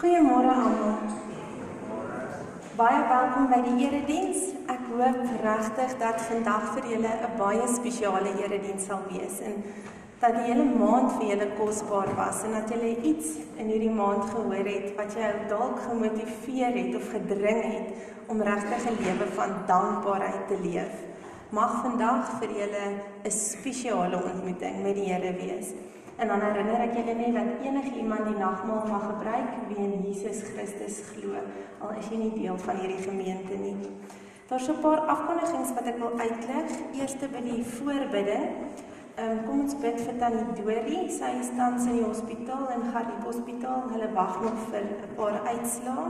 Goeiemôre 0.00 0.48
almal. 0.48 0.94
Baie 2.78 3.00
welkom 3.10 3.50
by 3.50 3.58
die 3.66 3.82
erediens. 3.84 4.46
Ek 4.72 4.86
hoop 4.88 5.18
regtig 5.44 5.92
dat 6.00 6.22
vandag 6.24 6.70
vir 6.76 6.86
julle 6.92 7.10
'n 7.26 7.34
baie 7.36 7.66
spesiale 7.68 8.32
erediens 8.40 8.86
sal 8.88 9.02
wees 9.10 9.36
en 9.48 9.58
dat 10.22 10.32
die 10.38 10.46
hele 10.46 10.64
maand 10.64 11.12
vir 11.18 11.26
julle 11.32 11.50
kosbaar 11.58 12.08
was 12.16 12.40
en 12.44 12.56
dat 12.56 12.72
julle 12.72 12.94
iets 13.12 13.28
in 13.58 13.68
hierdie 13.74 13.92
maand 14.00 14.24
gehoor 14.32 14.72
het 14.72 14.96
wat 14.96 15.12
jou 15.20 15.34
dalk 15.52 15.84
gemotiveer 15.90 16.72
het 16.80 16.96
of 16.96 17.12
gedring 17.18 17.62
het 17.74 17.88
om 18.32 18.40
regtig 18.40 18.88
'n 18.88 18.98
lewe 19.04 19.26
van 19.36 19.50
dankbaarheid 19.66 20.48
te 20.48 20.58
leef. 20.64 20.96
Mag 21.50 21.82
vandag 21.82 22.24
vir 22.40 22.48
julle 22.62 22.86
'n 23.24 23.30
spesiale 23.30 24.16
ontmoeting 24.16 24.82
met 24.82 24.94
die 24.94 25.12
Here 25.12 25.32
wees. 25.44 25.74
En 26.20 26.28
dan 26.28 26.42
herinner 26.44 26.82
ek 26.84 26.98
julle 26.98 27.14
net 27.16 27.32
dat 27.32 27.62
enige 27.64 27.94
iemand 27.96 28.26
die 28.28 28.36
nagmaal 28.36 28.82
mag 28.90 29.04
gebruik 29.08 29.54
wie 29.70 29.76
in 29.80 30.02
Jesus 30.04 30.42
Christus 30.50 30.98
glo, 31.14 31.40
al 31.80 31.94
is 31.96 32.10
jy 32.12 32.18
nie 32.20 32.34
deel 32.34 32.58
van 32.60 32.76
hierdie 32.76 33.00
gemeente 33.00 33.56
nie. 33.56 33.76
Daar's 34.50 34.68
'n 34.68 34.82
paar 34.84 35.00
afkondigings 35.14 35.72
wat 35.78 35.86
ek 35.86 35.98
wil 35.98 36.18
uitlig. 36.18 36.68
Eerste 37.00 37.28
by 37.28 37.40
die 37.40 37.64
voorbidde. 37.64 38.38
Ehm 39.14 39.30
um, 39.30 39.44
kom 39.46 39.60
ons 39.60 39.78
bid 39.80 40.00
vir 40.00 40.18
Tannie 40.18 40.44
Dorie. 40.60 41.08
Sy 41.08 41.30
is 41.40 41.50
tans 41.56 41.86
in 41.86 41.96
die 41.98 42.04
hospitaal 42.04 42.68
in 42.76 42.84
Gariep 42.92 43.24
Hospitaal. 43.24 43.82
Hulle 43.92 44.12
wag 44.12 44.40
nog 44.42 44.58
vir 44.70 44.84
'n 44.84 45.14
paar 45.16 45.40
uitslae. 45.52 46.06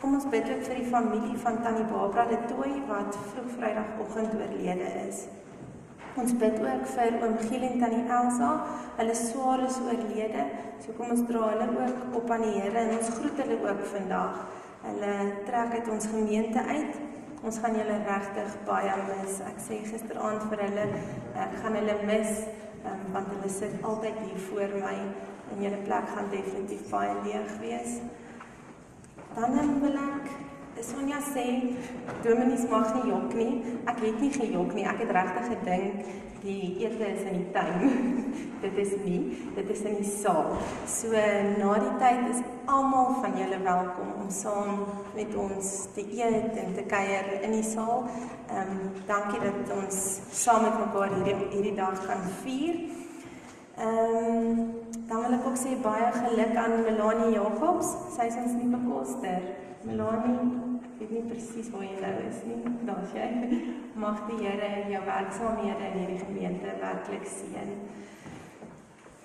Kom 0.00 0.14
ons 0.14 0.28
bid 0.28 0.50
ook 0.50 0.62
vir 0.62 0.74
die 0.74 0.90
familie 0.96 1.36
van 1.36 1.62
Tannie 1.62 1.84
Barbara 1.84 2.24
de 2.24 2.38
Tooi 2.54 2.82
wat 2.88 3.16
vroeg 3.30 3.50
Vrydagoggend 3.56 4.34
oorlede 4.34 4.90
is. 5.08 5.28
Ons 6.18 6.32
bid 6.34 6.56
ook 6.58 6.86
vir 6.90 7.16
oom 7.22 7.36
Giel 7.44 7.66
en 7.68 7.78
tannie 7.78 8.02
Elsa. 8.10 8.48
Hulle 8.96 9.14
swaar 9.14 9.62
is 9.66 9.78
oorlede. 9.84 10.46
So 10.82 10.96
kom 10.98 11.12
ons 11.14 11.22
dra 11.28 11.52
hulle 11.52 11.68
ook 11.76 12.16
op 12.18 12.32
aan 12.34 12.42
die 12.46 12.56
Here 12.56 12.82
en 12.82 12.96
ons 12.96 13.12
groet 13.18 13.38
hulle 13.44 13.58
ook 13.62 13.84
vandag. 13.92 14.40
Hulle 14.82 15.12
trek 15.46 15.76
uit 15.76 15.90
ons 15.94 16.10
gemeente 16.10 16.64
uit. 16.66 16.98
Ons 17.46 17.60
gaan 17.62 17.78
julle 17.78 18.00
regtig 18.08 18.56
baie 18.66 18.96
mis. 19.06 19.38
Ek 19.46 19.62
sê 19.62 19.80
gisteraand 19.86 20.42
vir 20.50 20.64
hulle, 20.66 20.86
ek 21.46 21.54
gaan 21.62 21.78
hulle 21.78 21.96
mis 22.08 22.42
um, 22.84 23.06
want 23.14 23.30
hulle 23.36 23.52
sit 23.52 23.78
altyd 23.86 24.18
hier 24.26 24.42
voor 24.50 24.76
my 24.82 24.96
en 25.50 25.62
julle 25.64 25.80
plek 25.86 26.10
gaan 26.14 26.28
definitief 26.34 26.90
baie 26.90 27.14
leeg 27.24 27.54
wees. 27.62 28.00
Dan 29.36 29.78
wil 29.80 29.96
ek 30.02 30.49
Sonja 30.82 31.20
sê 31.20 31.46
dominees 32.24 32.66
mag 32.70 32.94
nie 32.96 33.10
jok 33.12 33.34
nie. 33.36 33.52
Ek 33.90 34.00
het 34.00 34.20
nie 34.20 34.32
gejok 34.32 34.74
nie. 34.74 34.86
Ek 34.88 35.04
het 35.04 35.14
regtig 35.16 35.48
gedink 35.54 36.10
die 36.40 36.76
ete 36.80 37.04
is 37.04 37.24
in 37.28 37.36
die 37.36 37.50
tuin. 37.52 38.24
dit 38.64 38.76
is 38.76 38.92
nie, 39.04 39.20
dit 39.56 39.70
is 39.70 39.82
in 39.88 39.98
die 40.00 40.08
saal. 40.08 40.56
So 40.88 41.12
na 41.12 41.74
die 41.80 41.92
tyd 42.00 42.28
is 42.32 42.40
almal 42.70 43.18
van 43.20 43.36
julle 43.36 43.60
welkom 43.64 44.14
om 44.22 44.30
saam 44.32 44.84
met 45.16 45.34
ons 45.36 45.72
te 45.96 46.04
eet 46.04 46.56
en 46.60 46.74
te 46.76 46.84
kuier 46.88 47.28
in 47.40 47.56
die 47.58 47.66
saal. 47.66 48.06
Ehm 48.48 48.76
um, 48.76 48.82
dankie 49.08 49.40
dat 49.44 49.74
ons 49.76 50.02
saam 50.42 50.64
met 50.66 50.78
mekaar 50.80 51.12
hierdie 51.18 51.38
hierdie 51.54 51.76
dag 51.76 52.00
kan 52.06 52.24
vier. 52.44 52.84
Ehm 53.76 54.16
um, 54.16 54.62
dan 55.10 55.24
wil 55.26 55.40
ek 55.40 55.48
ook 55.48 55.58
sê 55.58 55.74
baie 55.82 56.12
geluk 56.14 56.54
aan 56.56 56.82
Melanie 56.86 57.34
Jacobs. 57.34 57.96
Sy 58.16 58.30
is 58.30 58.38
ons 58.44 58.56
nuwe 58.60 58.80
koster. 58.88 59.69
Melanie 59.84 60.70
weet 61.00 61.10
nie 61.10 61.22
presies 61.30 61.70
waar 61.72 61.84
jy 61.86 61.96
nou 62.02 62.16
is 62.28 62.40
nie. 62.44 62.58
Daar's 62.84 63.12
jy. 63.16 63.28
Mag 64.00 64.26
die 64.28 64.36
Here 64.42 64.68
jou 64.92 65.00
werksaamhede 65.06 65.86
in 65.88 65.98
hierdie 65.98 66.20
gemeente 66.20 66.74
werklik 66.82 67.24
seën. 67.24 67.72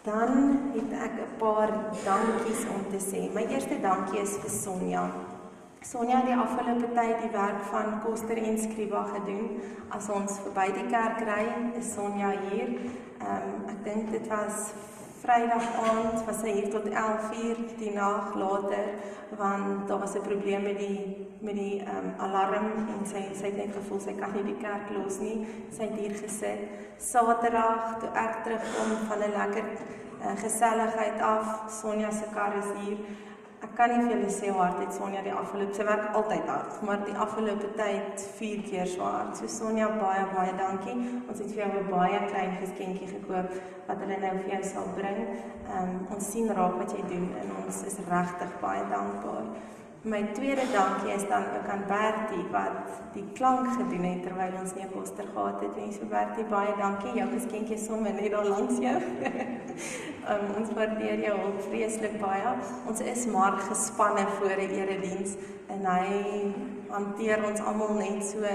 Dan 0.06 0.32
het 0.76 0.92
ek 1.08 1.16
'n 1.20 1.38
paar 1.38 1.72
dankies 2.06 2.64
om 2.76 2.84
te 2.90 3.00
sê. 3.00 3.34
My 3.34 3.44
eerste 3.52 3.82
dankie 3.82 4.22
is 4.22 4.38
vir 4.38 4.50
Sonja. 4.50 5.10
Sonja 5.82 6.18
het 6.18 6.26
die 6.26 6.36
afgelope 6.36 6.88
tyd 6.94 7.22
die 7.22 7.32
werk 7.32 7.62
van 7.72 8.02
koster 8.02 8.38
en 8.38 8.58
skrywa 8.58 9.04
gedoen. 9.04 9.60
As 9.90 10.10
ons 10.10 10.40
verby 10.40 10.72
die 10.74 10.88
kerk 10.90 11.20
ry, 11.20 11.46
is 11.78 11.94
Sonja 11.94 12.32
hier. 12.50 12.70
Ehm 13.20 13.50
um, 13.50 13.70
ek 13.70 13.84
dink 13.84 14.12
dit 14.12 14.28
was 14.28 14.74
Vrydag 15.26 15.64
aand 15.82 16.20
was 16.28 16.40
sy 16.44 16.52
hier 16.54 16.68
tot 16.70 16.84
11:00 16.86 17.78
die 17.80 17.94
nag 17.94 18.36
later 18.38 18.90
want 19.40 19.88
daar 19.88 20.00
was 20.00 20.14
'n 20.16 20.22
probleem 20.22 20.62
met 20.64 20.78
die 20.78 21.28
met 21.40 21.56
die 21.56 21.82
um, 21.82 22.14
alarm 22.18 22.68
en 22.94 23.02
sy 23.12 23.22
sy 23.34 23.46
het 23.46 23.58
net 23.58 23.74
gevoel 23.78 24.00
sy 24.00 24.14
kan 24.20 24.32
nie 24.34 24.44
die 24.44 24.62
kerk 24.62 24.90
los 24.98 25.18
nie. 25.20 25.48
Sy 25.78 25.84
het 25.84 25.98
hier 26.00 26.16
gesit. 26.24 26.62
Saterdag 26.98 27.98
toe 28.00 28.10
ek 28.14 28.44
terugkom 28.44 28.92
van 29.08 29.20
'n 29.20 29.34
lekker 29.40 29.66
uh, 29.66 30.36
geselligheid 30.44 31.22
af, 31.22 31.72
Sonja 31.82 32.12
se 32.12 32.28
kar 32.34 32.54
is 32.58 32.72
hier. 32.80 32.98
Ek 33.66 33.72
kan 33.74 33.90
nie 33.90 34.04
vir 34.04 34.12
julle 34.14 34.30
sê 34.30 34.50
hoe 34.54 34.60
hard 34.62 34.82
het 34.84 34.92
Sonja 34.94 35.22
die 35.26 35.32
afgelope 35.34 35.74
sy 35.74 35.86
werk 35.88 36.18
altyd 36.20 36.50
hard, 36.52 36.74
maar 36.86 37.00
die 37.08 37.16
afgelope 37.24 37.72
tyd 37.80 38.26
4 38.38 38.60
keer 38.68 38.90
so 38.92 39.02
hard. 39.08 39.32
So 39.40 39.50
Sonja, 39.50 39.88
baie 39.98 40.28
baie 40.36 40.52
dankie. 40.60 40.94
Ons 41.24 41.42
het 41.42 41.50
vir 41.50 41.64
jou 41.64 41.70
'n 41.80 41.90
baie 41.90 42.20
klein 42.28 42.54
geskenkie 42.60 43.10
gekoop 43.10 43.50
wat 43.88 43.98
hulle 44.04 44.20
nou 44.22 44.34
vir 44.44 44.52
jou 44.54 44.62
sal 44.70 44.86
bring. 45.00 45.18
Ehm 45.72 45.82
um, 45.82 46.08
ons 46.14 46.32
sien 46.32 46.54
raak 46.60 46.78
wat 46.78 46.94
jy 46.94 47.02
doen 47.10 47.26
en 47.42 47.56
ons 47.64 47.82
is 47.90 47.98
regtig 48.12 48.54
baie 48.62 48.84
dankbaar. 48.94 49.50
My 50.06 50.22
tweede 50.34 50.62
dankie 50.72 51.14
is 51.14 51.28
dan 51.28 51.44
ook 51.58 51.68
aan 51.68 51.84
Bertie 51.88 52.44
wat 52.52 52.90
die 53.14 53.24
klank 53.34 53.68
gedoen 53.74 54.04
het 54.04 54.20
terwyl 54.22 54.60
ons 54.62 54.74
nie 54.76 54.84
'n 54.86 54.92
poster 54.94 55.26
gehad 55.34 55.62
het 55.62 55.76
nie. 55.76 55.94
So 55.94 56.06
Bertie, 56.06 56.44
baie 56.44 56.74
dankie. 56.78 57.14
Jou 57.14 57.30
geskenkie 57.30 57.78
sommer 57.78 58.14
net 58.14 58.32
daar 58.32 58.46
langs 58.46 58.78
jou. 58.78 59.02
um, 60.30 60.46
ons 60.58 60.70
waardeer 60.74 61.20
jou 61.20 61.36
ook 61.48 61.62
vreeslik 61.70 62.20
baie. 62.22 62.54
Ons 62.88 63.00
is 63.00 63.26
maar 63.26 63.52
gespanne 63.52 64.28
voor 64.38 64.58
'n 64.58 64.70
erediens 64.82 65.32
en 65.68 65.86
hy 65.86 66.06
hanteer 66.90 67.46
ons 67.50 67.60
almal 67.60 67.94
net 67.94 68.24
so 68.24 68.46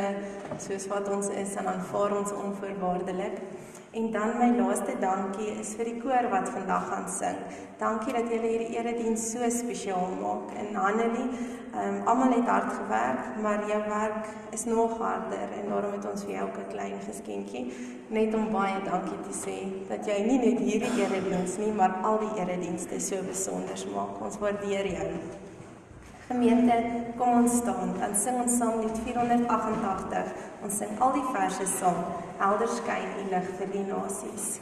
soos 0.56 0.87
wat 0.87 1.09
ons 1.09 1.28
is 1.28 1.55
en 1.55 1.67
aanvaar 1.67 2.19
ons 2.19 2.32
onvoorwaardelik. 2.32 3.43
En 3.90 4.10
dan 4.10 4.36
my 4.38 4.50
laaste 4.54 4.92
dankie 5.02 5.48
is 5.58 5.72
vir 5.74 5.88
die 5.88 5.96
koor 5.98 6.28
wat 6.30 6.46
vandag 6.54 6.84
gaan 6.92 7.08
sing. 7.10 7.38
Dankie 7.80 8.12
dat 8.14 8.28
julle 8.30 8.46
hierdie 8.52 8.76
erediens 8.78 9.24
so 9.32 9.48
spesiaal 9.50 10.12
maak. 10.20 10.52
En 10.60 10.76
Hanelie, 10.78 11.24
ehm 11.72 11.96
um, 11.96 11.98
almal 12.12 12.36
het 12.36 12.46
hard 12.46 12.70
gewerk, 12.76 13.40
maar 13.42 13.66
jou 13.66 13.80
werk 13.88 14.28
is 14.54 14.64
nog 14.64 14.94
harder 14.98 15.56
en 15.58 15.72
daarom 15.72 15.96
het 15.98 16.06
ons 16.10 16.22
vir 16.24 16.34
jou 16.36 16.46
'n 16.46 16.70
klein 16.70 17.00
geskenkie 17.06 17.64
net 18.08 18.34
om 18.34 18.52
baie 18.52 18.78
dankie 18.84 19.20
te 19.26 19.34
sê 19.44 19.56
dat 19.88 20.06
jy 20.06 20.22
nie 20.22 20.38
net 20.38 20.58
hierdie 20.58 21.02
erediens 21.02 21.58
nie, 21.58 21.72
maar 21.72 21.98
al 22.02 22.18
die 22.18 22.42
eredienste 22.42 23.00
so 23.00 23.16
besonder 23.26 23.86
maak. 23.94 24.22
Ons 24.22 24.38
waardeer 24.38 24.86
jou. 24.86 25.10
Gemeente, 26.28 26.74
kom 27.18 27.42
ons 27.42 27.56
staan, 27.56 27.98
dan 27.98 28.14
sing 28.14 28.36
ons 28.40 28.56
saam 28.56 28.80
lied 28.80 28.98
488. 29.04 30.50
Ons 30.62 30.81
sing 30.82 30.98
al 31.00 31.15
die 31.16 31.28
verse 31.32 31.66
saam. 31.78 32.03
Helder 32.41 32.69
skyn 32.69 33.15
die 33.19 33.28
lig 33.32 33.54
vir 33.60 33.72
die 33.72 33.87
nasies. 33.88 34.59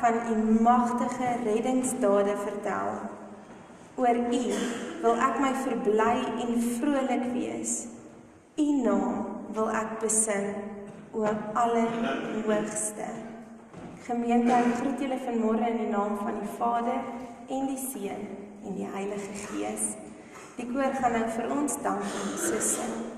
Van 0.00 0.14
U 0.32 0.62
magtige 0.62 1.28
reddingsdade 1.44 2.36
vertel. 2.44 2.90
Oor 3.94 4.16
U 4.16 4.42
wil 5.02 5.16
ek 5.28 5.40
my 5.42 5.52
verbly 5.64 6.14
en 6.44 6.60
vrolik 6.78 7.24
wees. 7.34 7.74
U 8.56 8.68
naam 8.84 9.26
wil 9.56 9.70
ek 9.74 9.98
besing, 10.00 10.50
o 11.12 11.26
Allerhoogste. 11.58 13.08
Gemeente, 14.06 14.52
ek 14.56 14.76
groet 14.80 15.04
julle 15.04 15.20
vanmôre 15.26 15.68
in 15.68 15.80
die 15.84 15.90
naam 15.92 16.16
van 16.22 16.40
die 16.40 16.52
Vader 16.56 17.00
en 17.50 17.66
die 17.68 17.80
Seun 17.80 18.26
en 18.64 18.76
die 18.78 18.88
Heilige 18.94 19.36
Gees. 19.46 19.94
Die 20.56 20.68
koor 20.70 20.96
gaan 21.00 21.18
nou 21.18 21.26
vir 21.36 21.56
ons 21.56 21.80
dank 21.84 22.04
en 22.04 22.36
so 22.40 22.60
sing. 22.64 23.09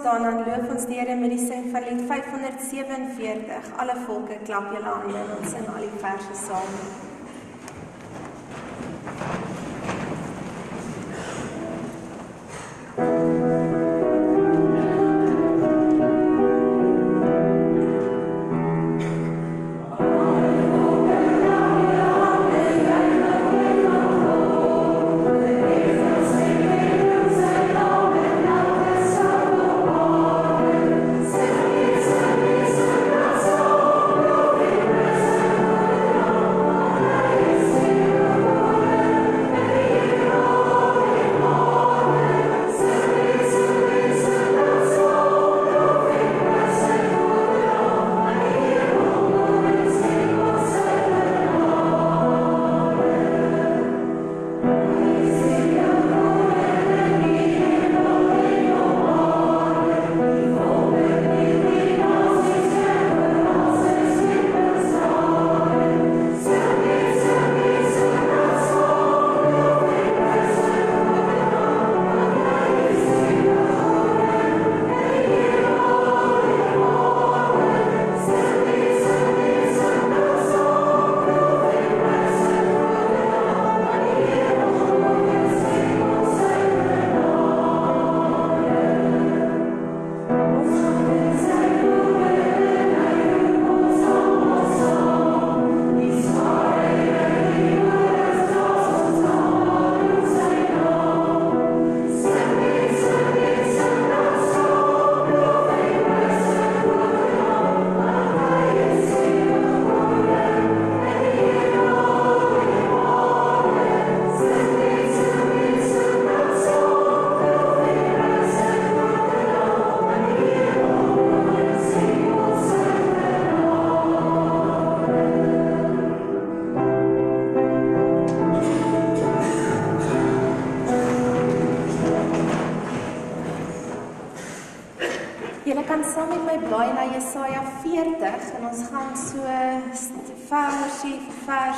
Staan 0.00 0.22
dan 0.22 0.36
loof 0.44 0.70
ons 0.74 0.86
die 0.88 0.98
Here 0.98 1.16
met 1.16 1.32
die 1.34 1.42
sing 1.46 1.66
van 1.72 1.84
lied 1.84 2.00
547. 2.08 3.68
Alle 3.82 3.96
volke 4.06 4.38
klap 4.48 4.72
julle 4.72 4.96
hande 4.96 5.24
ons 5.36 5.52
sing 5.52 5.68
al 5.74 5.84
die 5.84 6.00
verse 6.00 6.40
saam. 6.46 6.89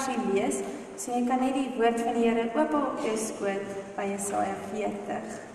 So 0.03 1.11
jy 1.15 1.23
kan 1.27 1.41
net 1.43 1.55
die 1.55 1.71
woord 1.79 2.01
van 2.03 2.19
die 2.19 2.27
Here 2.27 2.49
oop 2.59 2.75
op 2.79 3.01
jou 3.07 3.15
skoot 3.19 3.73
by 3.97 4.11
Jesaja 4.11 4.59
40. 4.75 5.52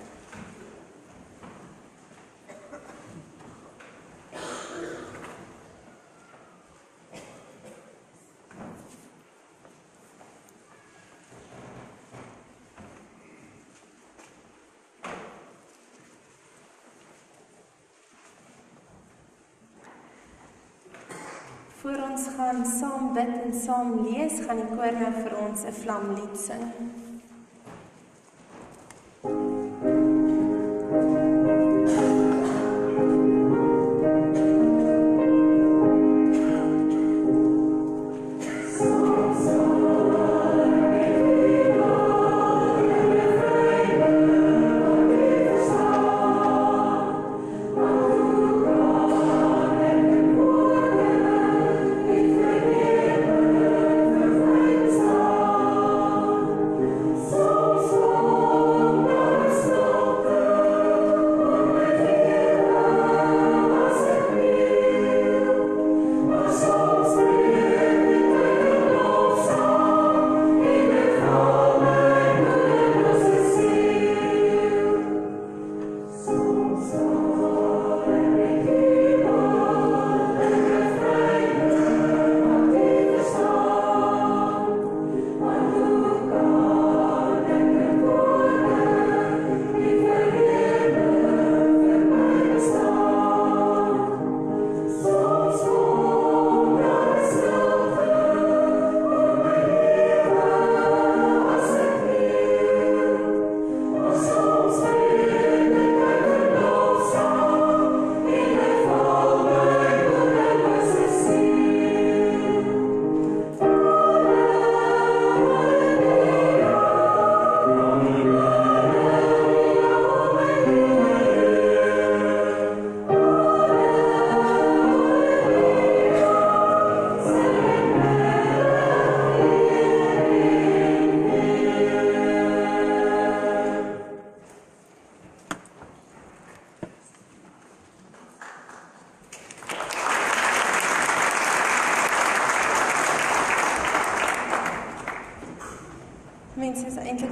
Voor 21.87 22.09
ons 22.09 22.23
gaan 22.37 22.65
saam 22.65 23.13
bid 23.13 23.29
en 23.43 23.53
saam 23.55 23.93
lees, 24.09 24.41
gaan 24.43 24.57
die 24.59 24.71
koor 24.75 24.97
nou 24.99 25.11
vir 25.21 25.35
ons 25.39 25.61
'n 25.63 25.75
vlamlied 25.81 26.35
sing. 26.47 26.65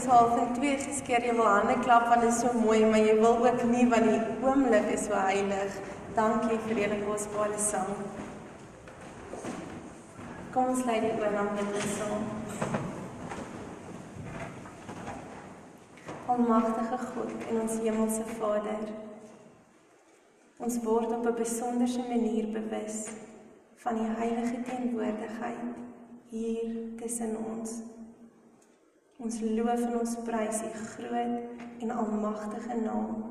Is 0.05 0.11
half 0.11 0.37
in 0.37 0.53
twee 0.53 0.77
geskeer. 0.77 1.23
Jy 1.25 1.33
wil 1.37 1.47
hande 1.49 1.75
klap 1.81 2.07
want 2.09 2.21
dit 2.21 2.31
is 2.31 2.41
so 2.43 2.51
mooi, 2.59 2.85
maar 2.85 3.01
jy 3.01 3.15
wil 3.19 3.39
ook 3.45 3.63
nie 3.71 3.85
want 3.89 4.09
die 4.09 4.19
oomblik 4.45 4.89
is 4.93 5.07
so 5.07 5.17
heilig. 5.17 5.79
Dankie 6.15 6.59
vir 6.67 6.81
julle 6.83 6.99
kosbare 7.07 7.57
sang. 7.59 7.89
Kom 10.53 10.69
ons 10.73 10.83
lei 10.87 10.99
die 11.03 11.13
oornam 11.17 11.49
met 11.57 11.79
ons 11.79 11.95
saam. 11.97 12.27
Almagtige 16.35 17.01
God 17.09 17.33
en 17.49 17.59
ons 17.63 17.81
hemelse 17.81 18.27
Vader. 18.37 18.85
Ons 20.65 20.79
word 20.85 21.11
op 21.17 21.25
'n 21.25 21.35
besonderse 21.41 22.05
manier 22.13 22.47
bewus 22.53 23.09
van 23.83 23.95
die 23.95 24.11
heilige 24.21 24.61
teenwoordigheid 24.69 25.75
hier 26.29 26.71
tussen 27.01 27.37
ons. 27.37 27.84
Ons 29.25 29.39
loof 29.41 29.79
en 29.81 29.95
ons 29.97 30.11
prys 30.21 30.57
U 30.61 30.67
groot 30.77 31.61
en 31.81 31.91
almagtige 31.91 32.75
naam. 32.77 33.23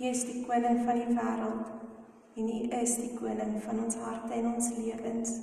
U 0.00 0.06
is 0.08 0.24
die 0.26 0.40
koning 0.48 0.80
van 0.82 0.98
die 0.98 1.12
wêreld 1.14 1.68
en 2.40 2.48
U 2.50 2.56
is 2.80 2.94
die 2.98 3.12
koning 3.20 3.52
van 3.62 3.82
ons 3.84 4.00
harte 4.02 4.32
en 4.34 4.48
ons 4.50 4.70
lewens. 4.80 5.36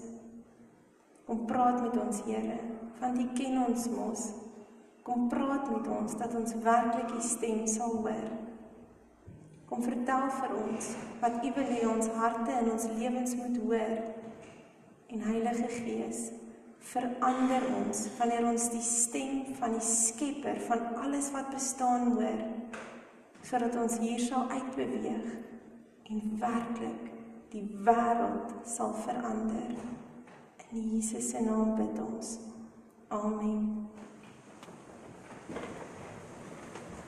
Kom 1.30 1.46
praat 1.48 1.80
met 1.86 1.96
ons 2.02 2.20
Here, 2.26 2.58
want 3.00 3.22
U 3.24 3.28
ken 3.40 3.56
ons 3.70 3.88
mos. 3.94 4.26
Kom 5.08 5.30
praat 5.32 5.72
met 5.72 5.88
ons 5.96 6.20
dat 6.20 6.36
ons 6.42 6.58
werklik 6.68 7.16
U 7.16 7.24
stem 7.24 7.64
sal 7.72 7.96
hoor. 8.02 8.28
Kom 9.72 9.86
vertel 9.86 10.28
vir 10.42 10.58
ons 10.66 10.92
wat 11.24 11.40
U 11.40 11.54
wil 11.62 11.72
hê 11.72 11.82
ons 11.88 12.12
harte 12.20 12.52
en 12.52 12.74
ons 12.76 12.92
lewens 13.00 13.40
moet 13.46 13.64
hoor. 13.64 13.98
En 15.08 15.28
Heilige 15.32 15.72
Gees, 15.80 16.26
verander 16.80 17.66
ons 17.76 18.08
wanneer 18.18 18.48
ons 18.50 18.70
die 18.74 18.84
stem 18.86 19.44
van 19.60 19.76
die 19.76 19.86
Skepper 19.86 20.60
van 20.68 20.96
alles 21.04 21.32
wat 21.36 21.52
bestaan 21.54 22.14
hoor 22.16 22.42
sodat 23.46 23.76
ons 23.82 23.98
hier 24.02 24.20
sal 24.20 24.50
uitbeweeg 24.52 25.30
en 26.10 26.36
werklik 26.42 27.10
die 27.54 27.66
wêreld 27.86 28.52
sal 28.70 28.94
verander. 29.06 29.74
In 30.70 30.90
Jesus 30.94 31.32
se 31.32 31.42
naam 31.42 31.74
bid 31.80 31.98
ons. 32.04 32.36
Amen. 33.10 33.88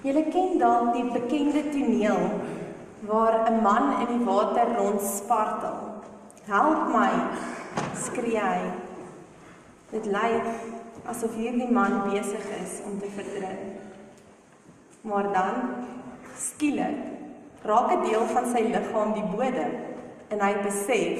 Julle 0.02 0.24
ken 0.34 0.58
dalk 0.58 0.96
die 0.96 1.06
bekende 1.14 1.62
toneel 1.70 2.24
waar 3.06 3.46
'n 3.50 3.62
man 3.62 4.02
in 4.02 4.18
die 4.18 4.26
water 4.26 4.66
rondspartel. 4.78 5.78
Help 6.50 6.90
my 6.90 7.12
skree 7.94 8.40
hy 8.40 8.81
Dit 9.92 10.06
lyk 10.08 10.46
asof 11.12 11.34
hierdie 11.36 11.68
man 11.72 11.98
besig 12.08 12.46
is 12.62 12.78
om 12.88 13.00
te 13.00 13.10
verdrink. 13.12 13.80
Maar 15.02 15.28
dan 15.34 15.56
skielik 16.38 16.98
raak 17.68 17.92
'n 17.92 18.04
deel 18.08 18.26
van 18.34 18.46
sy 18.54 18.62
liggaam 18.72 19.14
die 19.14 19.28
bodem 19.36 19.74
en 20.30 20.40
hy 20.40 20.54
besef 20.64 21.20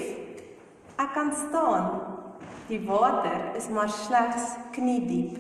ek 0.96 1.12
kan 1.14 1.34
staan. 1.36 2.02
Die 2.68 2.80
water 2.88 3.56
is 3.56 3.68
maar 3.70 3.90
slegs 3.90 4.56
kniediep. 4.72 5.38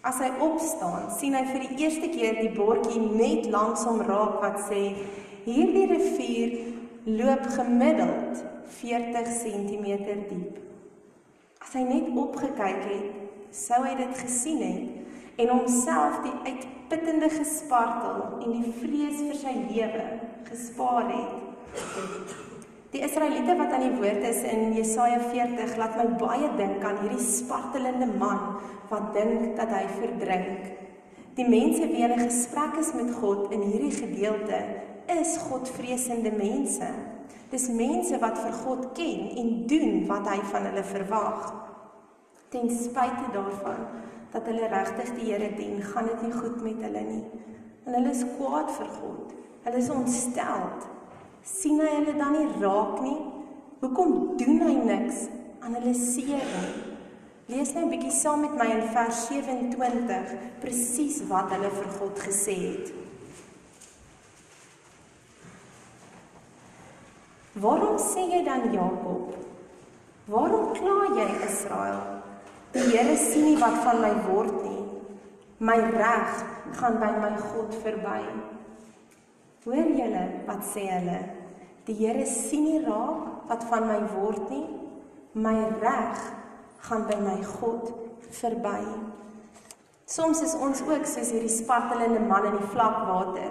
As 0.00 0.18
hy 0.22 0.30
opstaan, 0.40 1.10
sien 1.10 1.34
hy 1.34 1.44
vir 1.44 1.60
die 1.66 1.76
eerste 1.82 2.08
keer 2.08 2.38
die 2.38 2.54
bordjie 2.54 3.00
net 3.00 3.50
langs 3.50 3.82
hom 3.84 4.00
raak 4.00 4.38
wat 4.44 4.60
sê 4.68 4.94
hierdie 5.44 5.88
rivier 5.90 6.54
loop 7.04 7.44
gemiddeld 7.56 8.44
40 8.78 9.26
cm 9.42 9.86
diep. 10.30 10.67
As 11.68 11.74
hy 11.76 11.82
net 11.84 12.06
opgekyk 12.16 12.78
het, 12.88 13.08
sou 13.52 13.82
hy 13.84 13.90
dit 13.98 14.12
gesien 14.16 14.60
het 14.64 15.42
en 15.44 15.50
homself 15.52 16.22
die 16.24 16.32
uitputtende 16.46 17.28
gespartel 17.28 18.38
en 18.38 18.54
die 18.54 18.70
vrees 18.80 19.18
vir 19.20 19.36
sy 19.36 19.52
lewe 19.66 20.06
gespaar 20.46 21.10
het. 21.10 22.32
Die 22.94 23.02
Israeliete 23.04 23.58
wat 23.58 23.76
aan 23.76 23.84
die 23.84 23.92
woord 23.98 24.24
is 24.30 24.40
in 24.48 24.72
Jesaja 24.78 25.20
40 25.26 25.76
laat 25.76 26.00
my 26.00 26.06
baie 26.16 26.48
dink 26.56 26.88
aan 26.88 27.02
hierdie 27.02 27.28
spartelende 27.36 28.08
man 28.16 28.62
wat 28.88 29.12
dink 29.18 29.52
dat 29.60 29.68
hy 29.76 29.84
verdrink. 29.98 30.72
Die 31.36 31.50
mense 31.52 31.84
wie 31.92 32.00
in 32.00 32.16
'n 32.16 32.24
gesprek 32.30 32.80
is 32.80 32.94
met 32.96 33.12
God 33.20 33.52
in 33.52 33.68
hierdie 33.68 33.92
gedeelte 33.92 34.64
is 35.20 35.36
Godvreesende 35.36 36.32
mense. 36.32 36.88
Dis 37.48 37.68
mense 37.72 38.18
wat 38.20 38.36
vir 38.42 38.52
God 38.60 38.90
ken 38.96 39.30
en 39.40 39.52
doen 39.70 40.02
wat 40.08 40.26
hy 40.28 40.36
van 40.50 40.68
hulle 40.68 40.84
verwag. 40.84 41.46
Ten 42.52 42.68
spyte 42.72 43.30
daarvan 43.32 43.86
dat 44.32 44.44
hulle 44.50 44.68
regtig 44.68 45.14
die 45.16 45.30
Here 45.30 45.48
dien, 45.56 45.80
gaan 45.82 46.10
dit 46.10 46.26
nie 46.26 46.34
goed 46.34 46.60
met 46.62 46.82
hulle 46.84 47.04
nie. 47.06 47.24
En 47.86 47.96
hulle 47.96 48.12
is 48.12 48.26
kwaad 48.36 48.68
vir 48.76 48.90
God. 49.00 49.32
Hulle 49.64 49.80
is 49.80 49.90
ontsteld. 49.90 50.88
sien 51.48 51.78
hy 51.80 51.88
hulle 51.88 52.12
dan 52.18 52.34
nie 52.34 52.48
raak 52.60 52.98
nie? 53.00 53.16
Hoekom 53.80 54.10
doen 54.36 54.58
hy 54.66 54.74
niks 54.84 55.28
aan 55.64 55.78
hulle 55.78 55.94
seer 55.96 56.44
nie? 56.44 56.72
Lees 57.48 57.72
net 57.72 57.84
'n 57.86 57.92
bietjie 57.94 58.12
saam 58.12 58.42
met 58.44 58.56
my 58.60 58.66
in 58.68 58.88
vers 58.92 59.26
27 59.30 60.34
presies 60.60 61.22
wat 61.30 61.48
hulle 61.54 61.70
vir 61.70 61.88
God 61.98 62.18
gesê 62.20 62.56
het. 62.68 62.92
Waarom 67.58 67.98
sê 67.98 68.22
jy 68.30 68.44
dan 68.46 68.70
Jakob, 68.70 69.34
Waarom 70.28 70.74
kla 70.76 71.06
jy 71.16 71.26
Israel? 71.46 72.00
Die 72.74 72.84
Here 72.90 73.16
sien 73.16 73.46
nie 73.46 73.56
wat 73.56 73.78
van 73.80 74.02
my 74.04 74.12
word 74.26 74.58
nie. 74.60 74.82
My 75.64 75.78
reg 75.80 76.42
gaan 76.76 76.98
by 77.00 77.08
my 77.16 77.30
God 77.40 77.72
verby. 77.80 78.18
Hoor 79.64 79.88
julle 79.96 80.24
wat 80.46 80.66
sê 80.68 80.84
hulle? 80.90 81.16
Die 81.88 81.96
Here 81.96 82.26
sien 82.28 82.66
nie 82.66 82.82
raak 82.84 83.48
wat 83.48 83.64
van 83.70 83.88
my 83.88 84.02
word 84.12 84.52
nie. 84.52 84.66
My 85.32 85.56
reg 85.80 86.20
gaan 86.84 87.08
by 87.08 87.16
my 87.24 87.38
God 87.56 87.88
verby. 88.42 88.82
Soms 90.04 90.44
is 90.44 90.52
ons 90.60 90.84
ook 90.84 91.08
soos 91.08 91.32
hierdie 91.32 91.56
spartelende 91.56 92.20
man 92.20 92.52
in 92.52 92.60
die 92.60 92.70
vlak 92.74 93.00
water. 93.08 93.48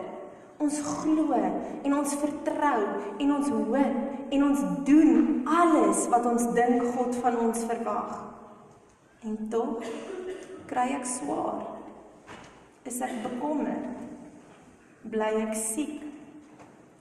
Ons 0.58 0.80
glo 0.82 1.38
en 1.38 1.94
ons 1.94 2.14
vertrou 2.18 2.80
en 3.22 3.34
ons 3.36 3.50
hoop 3.54 4.32
en 4.34 4.46
ons 4.48 4.64
doen 4.88 5.44
alles 5.46 6.08
wat 6.10 6.26
ons 6.26 6.48
dink 6.58 6.88
God 6.96 7.18
van 7.22 7.38
ons 7.46 7.66
verwag. 7.70 8.16
En 9.22 9.38
tog 9.54 9.86
kry 10.70 10.90
ek 10.98 11.06
swaar. 11.08 11.62
Is 12.88 12.98
ek 13.06 13.14
bekommerd? 13.26 13.86
Bly 15.08 15.32
ek 15.46 15.54
siek? 15.60 16.02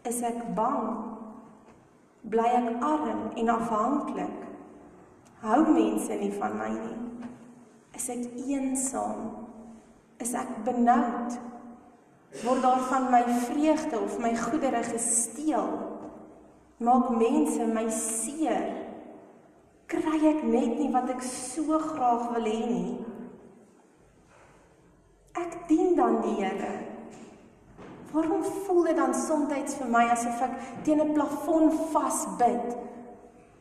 Is 0.07 0.21
ek 0.27 0.43
bang? 0.59 1.17
Bly 2.27 2.47
ek 2.61 2.85
arm 2.85 3.31
en 3.39 3.53
afhanklik? 3.57 4.39
Hou 5.47 5.61
mense 5.71 6.15
nie 6.19 6.33
van 6.37 6.57
my 6.59 6.71
nie? 6.75 7.29
Is 7.97 8.09
ek 8.13 8.25
eensaam? 8.45 9.29
Is 10.21 10.35
ek 10.37 10.51
benoud? 10.67 11.37
Word 12.45 12.63
daar 12.63 12.81
van 12.81 13.11
my 13.11 13.23
vreugde 13.25 14.01
of 14.01 14.19
my 14.19 14.37
goedere 14.37 14.83
gesteel? 14.83 15.69
Maak 16.77 17.09
mense 17.09 17.67
my 17.67 17.87
seer? 17.91 18.67
Kry 19.89 20.19
ek 20.33 20.43
net 20.45 20.75
nie 20.77 20.91
wat 20.93 21.09
ek 21.15 21.23
so 21.25 21.79
graag 21.81 22.27
wil 22.35 22.49
hê 22.51 22.59
nie? 22.67 22.97
Ek 25.37 25.57
dien 25.71 25.95
dan 25.97 26.21
die 26.25 26.35
Here. 26.43 26.75
Waarom 28.13 28.45
voel 28.45 28.83
dit 28.91 28.97
dan 28.97 29.15
soms 29.15 29.77
vir 29.79 29.89
my 29.93 30.05
asof 30.13 30.41
ek 30.45 30.61
teen 30.85 31.01
'n 31.01 31.15
plafon 31.15 31.71
vasbid 31.93 32.77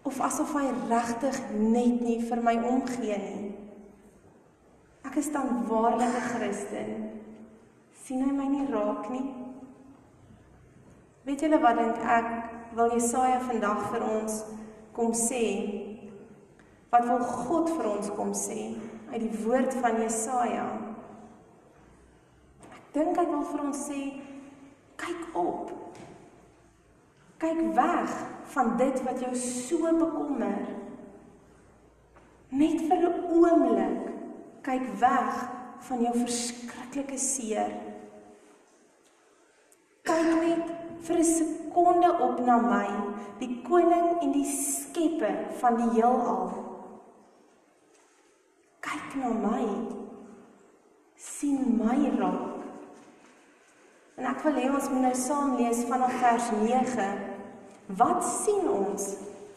of 0.03 0.19
asof 0.19 0.53
hy 0.53 0.67
regtig 0.89 1.39
net 1.51 2.01
nie 2.01 2.19
vir 2.19 2.41
my 2.43 2.55
omgee 2.55 3.17
nie? 3.17 3.55
Ek 5.05 5.15
is 5.15 5.31
dan 5.31 5.67
waarlik 5.67 6.11
'n 6.11 6.27
Christen 6.31 7.15
sien 8.05 8.21
hy 8.21 8.29
my 8.37 8.45
nie 8.45 8.67
raak 8.69 9.07
nie. 9.09 9.25
Weet 11.25 11.41
julle 11.41 11.57
wat 11.63 11.79
dink 11.79 12.01
ek 12.05 12.27
wil 12.77 12.91
Jesaja 12.93 13.39
vandag 13.41 13.79
vir 13.89 14.03
ons 14.05 14.43
kom 14.93 15.15
sê? 15.17 15.45
Wat 16.93 17.07
wil 17.07 17.23
God 17.25 17.71
vir 17.71 17.87
ons 17.89 18.11
kom 18.13 18.33
sê 18.37 18.75
uit 19.09 19.23
die 19.23 19.31
woord 19.41 19.73
van 19.81 19.97
Jesaja? 20.03 20.67
Ek 22.69 22.83
dink 22.93 23.17
hy 23.17 23.25
wil 23.31 23.41
vir 23.49 23.63
ons 23.63 23.81
sê 23.87 24.03
kyk 25.01 25.39
op. 25.41 25.73
Kyk 27.41 27.63
weg 27.79 28.13
van 28.53 28.71
dit 28.83 29.01
wat 29.07 29.25
jou 29.25 29.33
so 29.33 29.95
bekommer. 29.97 30.61
Net 32.53 32.85
vir 32.85 33.01
'n 33.01 33.25
oomblik 33.33 34.13
kyk 34.61 34.85
weg 35.01 35.33
van 35.89 36.05
jou 36.05 36.13
verskriklike 36.21 37.17
seer 37.17 37.73
kyk 40.05 40.29
net 40.41 40.63
vir 41.05 41.17
'n 41.19 41.23
sekonde 41.37 42.09
op 42.27 42.39
na 42.45 42.57
my, 42.57 42.89
die 43.39 43.61
koning 43.67 44.21
en 44.21 44.31
die 44.31 44.45
skepper 44.45 45.35
van 45.59 45.75
die 45.81 45.89
heelal. 45.97 46.49
Kyk 48.79 49.15
na 49.21 49.29
my. 49.29 49.65
sien 51.25 51.77
my 51.77 51.97
raak. 52.19 52.63
En 54.15 54.25
ek 54.25 54.43
wil 54.45 54.59
hê 54.61 54.67
ons 54.71 54.89
moet 54.89 55.01
nou 55.07 55.15
saam 55.19 55.55
lees 55.59 55.83
vanaf 55.89 56.13
vers 56.21 56.51
9. 56.51 57.07
Wat 57.99 58.23
sien 58.23 58.69
ons 58.69 59.07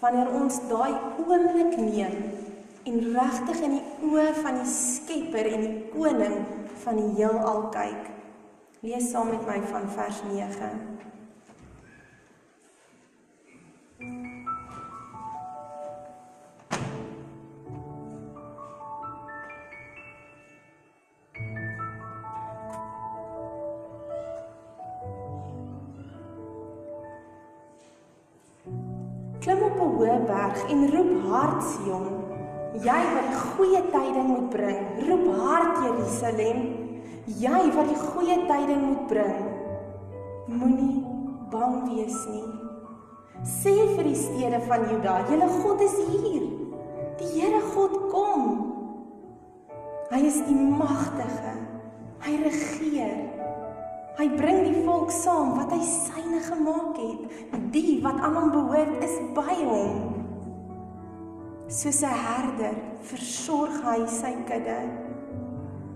wanneer 0.01 0.31
ons 0.41 0.61
daai 0.71 0.95
oomblik 1.27 1.77
neem 1.79 2.17
en 2.89 2.99
regtig 3.15 3.61
in 3.69 3.77
die 3.79 3.87
oë 4.09 4.29
van 4.43 4.63
die 4.63 4.71
skepper 4.73 5.51
en 5.53 5.67
die 5.67 5.91
koning 5.93 6.39
van 6.85 6.97
die 6.97 7.11
heelal 7.21 7.69
kyk? 7.75 8.18
Lees 8.81 9.11
saam 9.11 9.27
met 9.27 9.47
my 9.47 9.61
van 9.67 9.89
vers 9.91 10.23
9. 10.33 10.69
Klim 29.39 29.63
op 29.63 29.75
'n 29.75 29.91
hoë 29.99 30.25
berg 30.27 30.71
en 30.71 30.91
roep 30.91 31.13
hard 31.31 31.63
Sion. 31.63 32.07
Jy 32.73 33.01
wat 33.15 33.35
goeie 33.35 33.83
tyding 33.91 34.29
moet 34.29 34.49
bring, 34.49 35.09
roep 35.09 35.27
hard 35.37 35.79
Jerusalem. 35.83 36.78
Jy 37.29 37.59
wat 37.75 37.91
die 37.91 37.99
goeie 38.01 38.37
tyding 38.49 38.85
moet 38.87 39.03
bring, 39.11 39.41
moenie 40.49 41.03
bang 41.53 41.83
wees 41.91 42.17
nie. 42.31 42.47
Sê 43.45 43.75
vir 43.93 44.07
die 44.07 44.17
stede 44.17 44.61
van 44.65 44.87
Juda, 44.89 45.19
julle 45.29 45.49
God 45.61 45.83
is 45.85 45.97
hier. 46.09 46.47
Die 47.19 47.29
Here 47.35 47.61
God 47.75 47.99
kom. 48.13 48.47
Hy 50.09 50.23
is 50.25 50.39
die 50.47 50.57
magtige. 50.57 51.53
Hy 52.25 52.39
regeer. 52.47 53.13
Hy 54.19 54.27
bring 54.39 54.65
die 54.65 54.81
volk 54.87 55.13
saam 55.15 55.53
wat 55.59 55.75
hy 55.75 55.83
syne 55.85 56.41
gemaak 56.49 56.97
het. 56.97 57.53
Die 57.75 57.99
wat 58.03 58.19
aan 58.25 58.39
hom 58.41 58.49
behoort 58.57 59.05
is 59.05 59.19
by 59.37 59.59
hom. 59.61 60.17
Soos 61.69 62.01
'n 62.03 62.17
herder 62.25 62.75
versorg 63.05 63.77
hy 63.85 64.01
sy 64.09 64.33
kudde. 64.49 65.08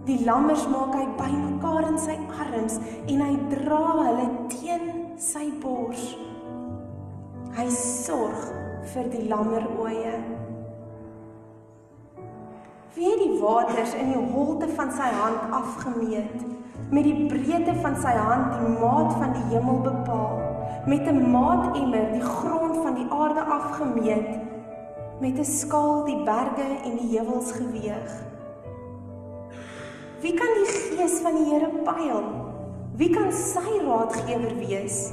Die 0.02 0.24
lammers 0.26 0.64
maak 0.66 0.96
hy 0.98 1.04
bymekaar 1.14 1.84
in 1.86 1.98
sy 2.02 2.16
arms 2.42 2.80
en 3.06 3.20
hy 3.22 3.34
dra 3.52 3.82
hulle 4.00 4.24
teen 4.50 4.88
sy 5.22 5.44
bors. 5.62 6.08
Hy 7.54 7.66
sorg 7.70 8.48
vir 8.90 9.10
die 9.12 9.28
lammeroeie. 9.30 10.16
Wie 12.96 13.12
die 13.20 13.36
waters 13.38 13.94
in 13.94 14.10
die 14.10 14.24
holte 14.34 14.66
van 14.74 14.90
sy 14.96 15.06
hand 15.20 15.54
afgemeet? 15.60 16.42
Met 16.90 17.06
die 17.06 17.28
breedte 17.30 17.76
van 17.78 17.94
sy 18.02 18.16
hand 18.18 18.58
die 18.58 18.74
maat 18.82 19.14
van 19.20 19.38
die 19.38 19.46
hemel 19.54 19.80
bepaal. 19.86 20.42
Met 20.90 21.06
'n 21.06 21.30
maatemmer 21.30 22.10
die 22.10 22.26
grond 22.26 22.82
van 22.82 22.98
die 22.98 23.06
aarde 23.06 23.46
afgemeet. 23.60 24.34
Met 25.20 25.38
'n 25.38 25.44
skaal 25.44 26.04
die 26.10 26.20
berge 26.26 26.68
en 26.84 26.98
die 26.98 27.10
heuwels 27.14 27.52
geweeg. 27.52 28.10
Wie 30.22 30.36
kan 30.38 30.52
die 30.54 30.70
gees 30.70 31.16
van 31.18 31.34
die 31.34 31.48
Here 31.50 31.68
pyl? 31.82 32.22
Wie 32.94 33.10
kan 33.10 33.32
sy 33.34 33.80
raadgewer 33.82 34.52
wees? 34.60 35.08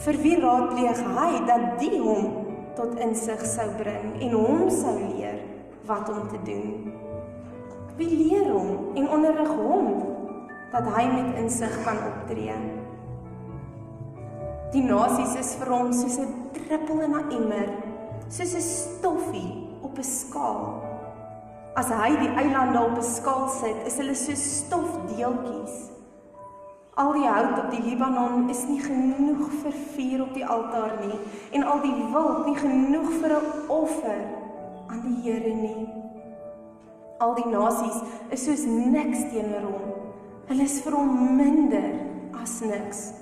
Vir 0.00 0.16
wie 0.22 0.38
raadpleeg 0.40 1.02
hy 1.18 1.32
dat 1.44 1.66
die 1.82 1.98
hom 2.00 2.30
tot 2.78 2.96
insig 3.04 3.42
sou 3.44 3.66
bring 3.76 4.14
en 4.24 4.32
hom 4.38 4.70
sou 4.72 4.94
leer 4.96 5.42
wat 5.90 6.08
om 6.08 6.22
te 6.32 6.40
doen? 6.48 6.94
Wie 7.98 8.08
leer 8.08 8.48
hom 8.48 8.96
en 8.96 9.12
onderrig 9.18 9.52
hom 9.60 9.92
dat 10.72 10.88
hy 10.96 11.04
met 11.12 11.36
insig 11.42 11.76
kan 11.84 12.00
optree? 12.08 12.56
Die 14.72 14.86
nasies 14.86 15.36
is 15.42 15.56
vir 15.60 15.74
hom 15.76 15.92
soos 15.92 16.16
'n 16.24 16.48
druppel 16.56 17.04
in 17.04 17.18
'n 17.20 17.32
emmer, 17.36 17.68
soos 18.32 18.54
'n 18.56 18.64
stoffie 18.64 19.68
op 19.82 19.98
'n 19.98 20.02
skaal. 20.02 20.89
As 21.80 21.88
hy 21.88 22.10
die 22.20 22.32
eilande 22.36 22.76
op 22.76 22.98
'n 22.98 23.02
skaal 23.02 23.48
sit, 23.48 23.76
is 23.88 23.96
hulle 23.96 24.14
so 24.14 24.34
stofdeeltjies. 24.34 25.76
Al 27.00 27.12
die 27.12 27.28
hout 27.28 27.56
op 27.62 27.70
die 27.70 27.80
Libanon 27.80 28.50
is 28.50 28.66
nie 28.68 28.80
genoeg 28.80 29.48
vir 29.62 29.72
vuur 29.94 30.22
op 30.26 30.34
die 30.34 30.44
altaar 30.44 30.98
nie 31.00 31.16
en 31.56 31.62
al 31.62 31.80
die 31.80 31.94
wild 32.12 32.46
nie 32.46 32.56
genoeg 32.56 33.08
vir 33.22 33.32
'n 33.38 33.48
offer 33.68 34.20
aan 34.90 35.00
die 35.06 35.22
Here 35.22 35.54
nie. 35.54 35.88
Al 37.18 37.34
die 37.34 37.48
nasies 37.48 37.98
is 38.28 38.44
soos 38.44 38.66
niks 38.66 39.24
teenoor 39.32 39.64
hom. 39.72 39.90
Hulle 40.48 40.62
is 40.62 40.80
vir 40.82 40.92
hom 40.92 41.36
minder 41.36 41.90
as 42.42 42.60
niks. 42.60 43.12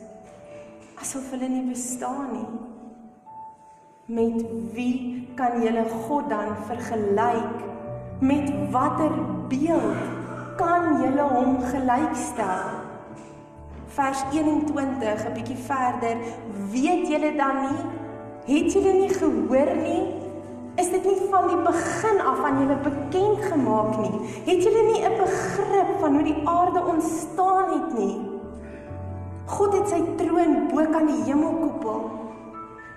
Asof 1.01 1.31
hulle 1.31 1.49
nie 1.49 1.71
bestaan 1.71 2.33
nie. 2.33 2.53
Met 4.07 4.42
wie 4.75 5.29
kan 5.37 5.62
jy 5.62 5.85
God 6.09 6.29
dan 6.29 6.57
vergelyk? 6.66 7.78
Met 8.19 8.71
watter 8.71 9.13
beeld 9.49 9.97
kan 10.57 11.03
julle 11.03 11.23
hom 11.23 11.59
gelykstel? 11.71 12.63
Vers 13.95 14.23
21 14.33 15.27
'n 15.27 15.35
bietjie 15.35 15.57
verder, 15.57 16.17
weet 16.71 17.09
julle 17.09 17.37
dan 17.37 17.57
nie? 17.61 17.85
Het 18.49 18.73
julle 18.73 18.93
nie 18.93 19.09
gehoor 19.09 19.71
nie? 19.77 20.03
Is 20.75 20.91
dit 20.91 21.05
nie 21.05 21.29
van 21.31 21.49
die 21.49 21.63
begin 21.63 22.21
af 22.21 22.43
aan 22.45 22.59
julle 22.59 22.77
bekend 22.83 23.45
gemaak 23.51 23.99
nie? 23.99 24.21
Het 24.47 24.63
julle 24.63 24.83
nie 24.93 25.03
'n 25.05 25.19
begrip 25.19 25.91
van 26.01 26.15
hoe 26.15 26.23
die 26.23 26.43
aarde 26.45 26.85
ontstaan 26.85 27.67
het 27.73 27.99
nie? 27.99 28.39
God 29.47 29.73
het 29.73 29.89
sy 29.89 30.03
troon 30.17 30.69
bo 30.69 30.85
kan 30.93 31.07
die 31.07 31.23
hemelkoepel. 31.25 32.11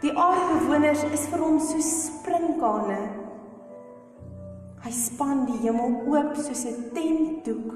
Die 0.02 0.18
aardbewoners 0.18 1.04
is 1.04 1.28
vir 1.30 1.40
hom 1.40 1.60
so 1.60 1.80
sprinkane. 1.80 3.21
Hy 4.82 4.92
span 4.92 5.46
die 5.46 5.60
hemel 5.62 6.00
oop 6.10 6.36
soos 6.36 6.66
'n 6.66 6.90
tentdoek, 6.96 7.70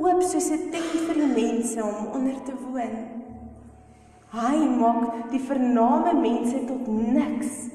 oop 0.00 0.22
soos 0.22 0.50
'n 0.50 0.70
tent 0.72 0.94
vir 1.06 1.16
die 1.20 1.32
mense 1.40 1.82
om 1.84 2.06
onder 2.16 2.38
te 2.44 2.54
woon. 2.56 2.96
Hy 4.32 4.56
maak 4.80 5.30
die 5.30 5.40
vername 5.40 6.12
mense 6.20 6.58
tot 6.66 6.88
niks. 6.88 7.68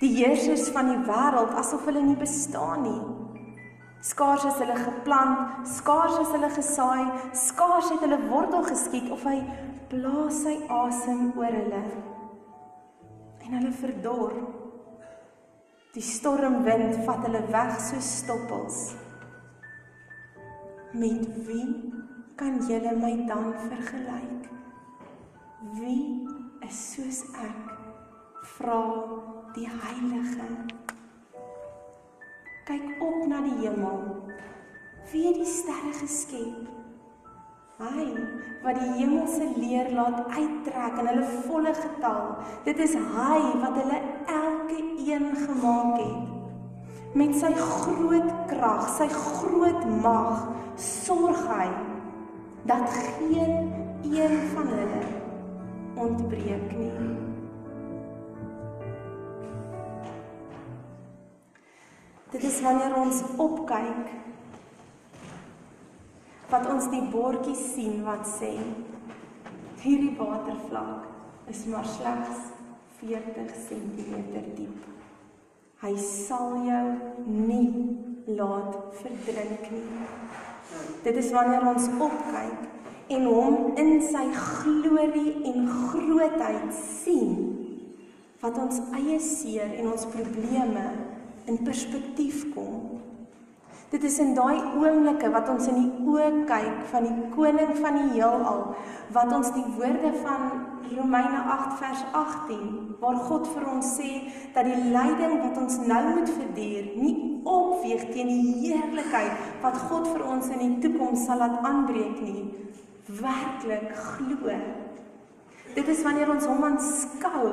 Die 0.00 0.14
heersers 0.14 0.68
van 0.70 0.86
die 0.92 1.02
wêreld 1.10 1.54
asof 1.58 1.84
hulle 1.86 2.02
nie 2.02 2.16
bestaan 2.16 2.82
nie. 2.82 3.02
Skaars 4.00 4.44
is 4.44 4.60
hulle 4.62 4.76
geplant, 4.78 5.66
skaars 5.66 6.20
is 6.20 6.30
hulle 6.30 6.50
gesaai, 6.54 7.10
skaars 7.34 7.90
het 7.90 8.00
hulle 8.06 8.20
wortel 8.30 8.62
geskiet 8.62 9.10
of 9.10 9.24
hy 9.26 9.40
blaas 9.90 10.44
sy 10.44 10.54
asem 10.70 11.32
oor 11.34 11.50
hulle. 11.50 11.82
En 13.42 13.58
hulle 13.58 13.72
verdor. 13.72 14.57
Die 15.98 16.04
stormwind 16.06 17.00
vat 17.08 17.24
hulle 17.26 17.40
weg 17.50 17.72
soos 17.82 18.08
stoppels. 18.20 18.76
Met 20.94 21.24
wie 21.48 21.64
kan 22.38 22.60
julle 22.68 22.92
my 23.00 23.10
dan 23.26 23.48
vergelyk? 23.64 24.46
Wie 25.74 26.28
is 26.68 26.78
soos 26.92 27.24
ek? 27.42 27.74
Vra 28.54 28.78
die 29.58 29.66
heilige 29.66 30.46
kyk 32.70 33.02
op 33.02 33.20
na 33.26 33.42
die 33.42 33.58
hemel. 33.64 34.02
Wie 35.10 35.26
het 35.26 35.42
die 35.42 35.50
sterre 35.50 35.96
geskep? 35.98 36.77
Hy 37.78 38.08
wat 38.64 38.74
die 38.74 38.88
hemelse 38.96 39.44
leer 39.54 39.92
laat 39.94 40.32
uittrek 40.34 40.96
in 40.98 41.08
hulle 41.12 41.26
volle 41.44 41.74
getal. 41.76 42.24
Dit 42.66 42.80
is 42.82 42.96
hy 42.98 43.36
wat 43.62 43.76
hulle 43.78 44.00
elke 44.34 44.78
een 45.06 45.28
gemaak 45.44 46.00
het. 46.00 47.04
Met 47.14 47.36
sy 47.38 47.52
groot 47.54 48.32
krag, 48.50 48.82
sy 48.96 49.06
groot 49.14 49.86
mag, 50.02 50.42
sorg 50.74 51.38
hy 51.46 51.68
dat 52.66 52.90
geen 52.98 53.70
een 54.02 54.36
van 54.56 54.74
hulle 54.74 55.02
ontbreek 55.94 56.74
nie. 56.74 56.92
Dit 62.34 62.42
is 62.42 62.58
wanneer 62.66 62.98
ons 63.06 63.22
opkyk 63.38 64.10
wat 66.50 66.68
ons 66.72 66.88
die 66.92 67.04
bordjie 67.12 67.56
sien 67.58 68.00
wat 68.06 68.24
sê 68.28 68.54
hierdie 69.82 70.14
watervlak 70.18 71.50
is 71.52 71.64
maar 71.70 71.86
slegs 71.86 72.48
40 73.00 73.52
cm 73.68 74.32
diep. 74.56 74.86
Hy 75.78 75.92
sal 76.02 76.56
jou 76.66 76.86
nie 77.30 77.68
laat 78.34 78.74
verdrink 78.98 79.68
nie. 79.70 79.84
Dit 81.04 81.20
is 81.20 81.30
wanneer 81.32 81.68
ons 81.70 81.86
opkyk 81.94 82.66
en 83.14 83.28
hom 83.30 83.78
in 83.80 83.94
sy 84.04 84.24
glorie 84.34 85.36
en 85.48 85.68
grootheid 85.92 86.74
sien 86.74 87.36
wat 88.42 88.58
ons 88.60 88.82
eie 88.98 89.20
seer 89.22 89.70
en 89.78 89.92
ons 89.92 90.08
probleme 90.12 90.84
in 91.48 91.62
perspektief 91.64 92.44
kom. 92.54 92.98
Dit 93.88 94.02
is 94.04 94.18
in 94.20 94.34
daai 94.36 94.58
oomblikke 94.76 95.30
wat 95.32 95.46
ons 95.48 95.68
in 95.70 95.78
die 95.80 96.08
oë 96.12 96.42
kyk 96.48 96.82
van 96.90 97.06
die 97.08 97.28
koning 97.32 97.70
van 97.78 97.94
die 97.96 98.10
heelal 98.18 98.66
wat 99.16 99.32
ons 99.32 99.48
die 99.54 99.64
woorde 99.78 100.10
van 100.20 100.42
Romeine 100.90 101.40
8 101.54 101.78
vers 101.80 102.02
18 102.20 102.66
waar 103.00 103.16
God 103.30 103.48
vir 103.54 103.64
ons 103.72 103.94
sê 103.96 104.10
dat 104.52 104.68
die 104.68 104.92
lyding 104.92 105.38
wat 105.40 105.56
ons 105.64 105.80
nou 105.88 106.02
moet 106.10 106.28
verduur 106.28 106.92
nie 107.00 107.14
opweeg 107.48 108.04
teen 108.12 108.28
die 108.28 108.54
heerlikheid 108.66 109.48
wat 109.64 109.80
God 109.88 110.12
vir 110.12 110.28
ons 110.36 110.52
in 110.52 110.64
die 110.66 110.72
toekoms 110.84 111.24
sal 111.24 111.40
laat 111.40 111.56
aanbreek 111.64 112.20
nie 112.20 112.44
werklik 113.08 113.94
glo. 113.96 114.52
Dit 115.72 115.88
is 115.88 116.02
wanneer 116.04 116.28
ons 116.28 116.44
hom 116.44 116.64
aanskou, 116.66 117.52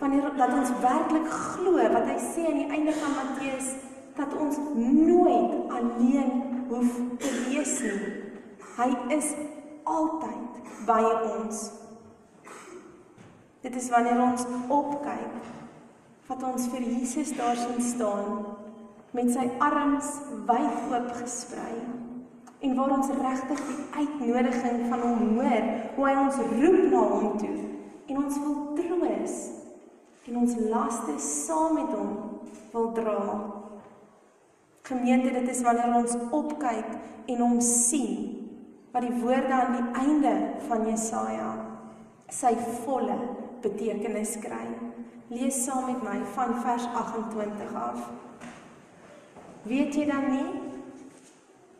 wanneer 0.00 0.28
dat 0.36 0.52
ons 0.52 0.74
werklik 0.82 1.28
glo 1.32 1.88
wat 1.94 2.10
hy 2.10 2.18
sê 2.20 2.50
aan 2.50 2.60
die 2.66 2.68
einde 2.68 2.92
van 3.00 3.16
Matteus 3.16 3.78
dat 4.20 4.36
ons 4.36 4.56
nooit 4.74 5.70
alleen 5.72 6.32
hoef 6.68 6.96
te 7.18 7.30
wees 7.48 7.76
nie. 7.80 8.00
Hy 8.76 8.88
is 9.16 9.32
altyd 9.88 10.60
by 10.88 11.00
ons. 11.36 11.70
Dit 13.64 13.76
is 13.76 13.88
wanneer 13.92 14.20
ons 14.24 14.44
opkyk 14.68 15.48
wat 16.30 16.44
ons 16.46 16.68
vir 16.72 16.84
Jesus 16.86 17.32
daar 17.36 17.58
sien 17.58 17.80
staan 17.82 18.44
met 19.16 19.32
sy 19.34 19.48
arms 19.58 20.12
wyd 20.46 20.92
oop 20.92 21.08
gesprei 21.18 21.74
en 22.60 22.76
waar 22.76 22.92
ons 22.94 23.08
regtig 23.16 23.62
die 23.66 23.78
uitnodiging 23.96 24.82
van 24.92 25.00
hom 25.02 25.32
hoor, 25.38 25.70
hoe 25.96 26.06
hy 26.06 26.12
ons 26.20 26.38
roep 26.52 26.82
na 26.92 27.04
hom 27.14 27.38
toe 27.40 27.56
en 28.10 28.20
ons 28.20 28.38
wil 28.44 28.58
troos 28.78 29.38
en 30.28 30.36
ons 30.44 30.60
laste 30.70 31.16
saam 31.24 31.80
met 31.80 31.96
hom 31.96 32.12
wil 32.70 32.92
dra. 32.94 33.59
Gemeente, 34.90 35.30
dit 35.30 35.48
is 35.48 35.62
wanneer 35.62 35.94
ons 35.94 36.16
opkyk 36.34 36.94
en 37.30 37.42
hom 37.44 37.60
sien 37.62 38.26
wat 38.90 39.06
die 39.06 39.20
woorde 39.22 39.54
aan 39.54 39.76
die 39.76 40.00
einde 40.02 40.32
van 40.66 40.82
Jesaja 40.88 41.50
sy 42.30 42.50
volle 42.82 43.14
betekenis 43.62 44.34
kry. 44.42 44.64
Lees 45.30 45.60
saam 45.62 45.86
met 45.92 46.02
my 46.02 46.16
van 46.34 46.56
vers 46.64 46.88
28 47.04 47.76
af. 47.78 48.02
Weet 49.70 49.94
jy 49.94 50.08
dan 50.10 50.26
nie 50.32 50.48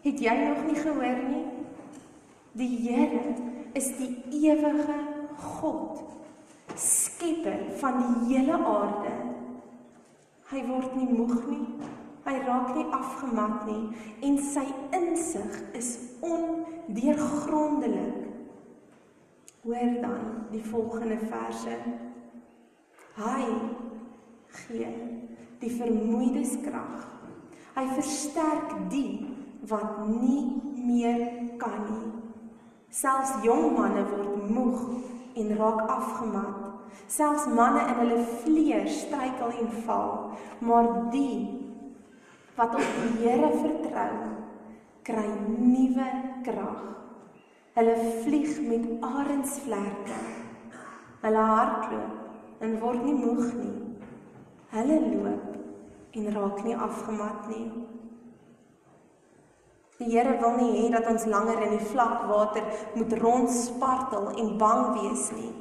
Het 0.00 0.20
jy 0.20 0.32
nog 0.32 0.64
nie 0.64 0.78
gehoor 0.80 1.18
nie? 1.28 1.44
Die 2.56 2.76
Here 2.88 3.34
is 3.76 3.90
die 3.98 4.14
ewige 4.32 4.96
God, 5.40 6.00
skepper 6.74 7.66
van 7.82 8.00
die 8.00 8.34
hele 8.34 8.56
aarde. 8.56 9.12
Hy 10.50 10.62
word 10.66 10.96
nie 10.96 11.08
moeg 11.12 11.36
nie. 11.50 11.90
Hy 12.24 12.36
raak 12.44 12.74
nie 12.76 12.86
afgemat 12.92 13.66
nie 13.68 13.84
en 14.28 14.38
sy 14.44 14.66
insig 14.96 15.60
is 15.76 15.94
ondeurgrondelik. 16.20 18.16
Hoor 19.64 19.92
dan 20.02 20.20
die 20.52 20.64
volgende 20.64 21.18
verse. 21.28 21.76
Hy 23.20 23.44
gee 24.64 24.92
die 25.60 25.72
vermoeides 25.76 26.56
krag. 26.64 27.08
Hy 27.76 27.84
versterk 27.96 28.72
die 28.92 29.28
wat 29.68 30.00
nie 30.08 30.60
meer 30.74 31.20
kan 31.60 31.84
nie. 31.88 32.08
Selfs 32.90 33.36
jong 33.44 33.76
manne 33.76 34.02
word 34.08 34.48
moeg 34.50 34.80
en 35.38 35.52
raak 35.60 35.84
afgemat. 35.88 36.56
Selfs 37.06 37.46
manne 37.54 37.84
in 37.86 37.98
hulle 38.00 38.22
vlees 38.42 39.04
struikel 39.04 39.52
en 39.62 39.70
val, 39.84 40.14
maar 40.58 40.88
die 41.12 41.59
wat 42.60 42.74
op 42.74 42.88
die 43.02 43.12
Here 43.24 43.48
vertrou, 43.56 44.16
kry 45.08 45.28
nuwe 45.48 46.08
krag. 46.44 46.82
Hulle 47.78 47.94
vlieg 48.24 48.58
met 48.68 48.84
arensvlerke. 49.06 50.18
Hulle 51.22 51.44
hardloop 51.52 52.60
en 52.66 52.74
word 52.82 53.06
nie 53.06 53.16
moeg 53.16 53.54
nie. 53.56 53.78
Hulle 54.74 54.98
loop 55.06 56.18
en 56.20 56.28
raak 56.34 56.60
nie 56.66 56.76
afgemat 56.76 57.48
nie. 57.48 57.64
Die 60.00 60.10
Here 60.12 60.36
wil 60.42 60.60
nie 60.60 60.70
hê 60.74 60.84
dat 60.92 61.08
ons 61.08 61.26
langer 61.32 61.64
in 61.64 61.78
die 61.78 61.88
vlak 61.94 62.28
water 62.28 62.68
moet 62.92 63.16
rondspartel 63.22 64.30
en 64.36 64.54
bang 64.60 64.84
wees 64.98 65.26
nie. 65.38 65.54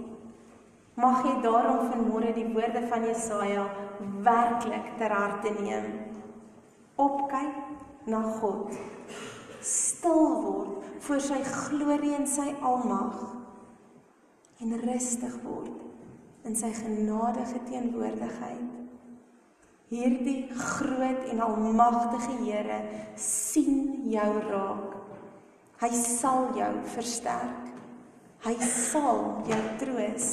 Mag 0.99 1.23
jy 1.23 1.39
daarom 1.47 1.87
vanmôre 1.93 2.35
die 2.35 2.47
woorde 2.51 2.83
van 2.91 3.07
Jesaja 3.07 3.69
werklik 4.25 4.95
ter 4.99 5.15
harte 5.15 5.55
neem. 5.61 6.08
Opkyk 6.99 8.07
na 8.11 8.21
God. 8.39 8.75
Stil 9.63 10.25
word 10.43 10.87
voor 11.03 11.21
sy 11.23 11.39
glorie 11.47 12.15
en 12.17 12.27
sy 12.27 12.49
almag 12.65 13.21
en 14.59 14.75
rustig 14.83 15.37
word 15.45 16.47
in 16.47 16.55
sy 16.57 16.71
genadige 16.75 17.61
teenwoordigheid. 17.69 18.67
Hierdie 19.89 20.49
groot 20.53 21.23
en 21.31 21.41
almagtige 21.41 22.35
Here 22.43 22.79
sien 23.17 24.03
jou 24.11 24.29
raak. 24.51 24.93
Hy 25.81 25.89
sal 25.95 26.51
jou 26.57 26.69
versterk. 26.93 27.71
Hy 28.45 28.53
sal 28.63 29.23
jou 29.49 29.59
troos. 29.81 30.29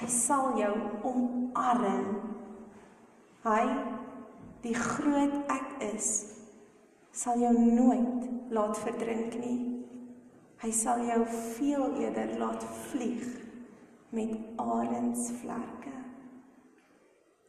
Hy 0.00 0.08
sal 0.12 0.56
jou 0.60 0.72
omarm. 1.10 2.08
Hy 3.46 3.62
die 4.64 4.74
groot 4.74 5.36
ek 5.52 5.82
is 5.92 6.08
sal 7.16 7.40
jou 7.40 7.52
nooit 7.58 8.52
laat 8.52 8.76
verdrink 8.78 9.36
nie. 9.40 9.58
Hy 10.60 10.70
sal 10.72 11.02
jou 11.04 11.20
veel 11.56 12.00
eerder 12.02 12.36
laat 12.40 12.64
vlieg 12.90 13.24
met 14.16 14.36
arensvlerke. 14.60 15.92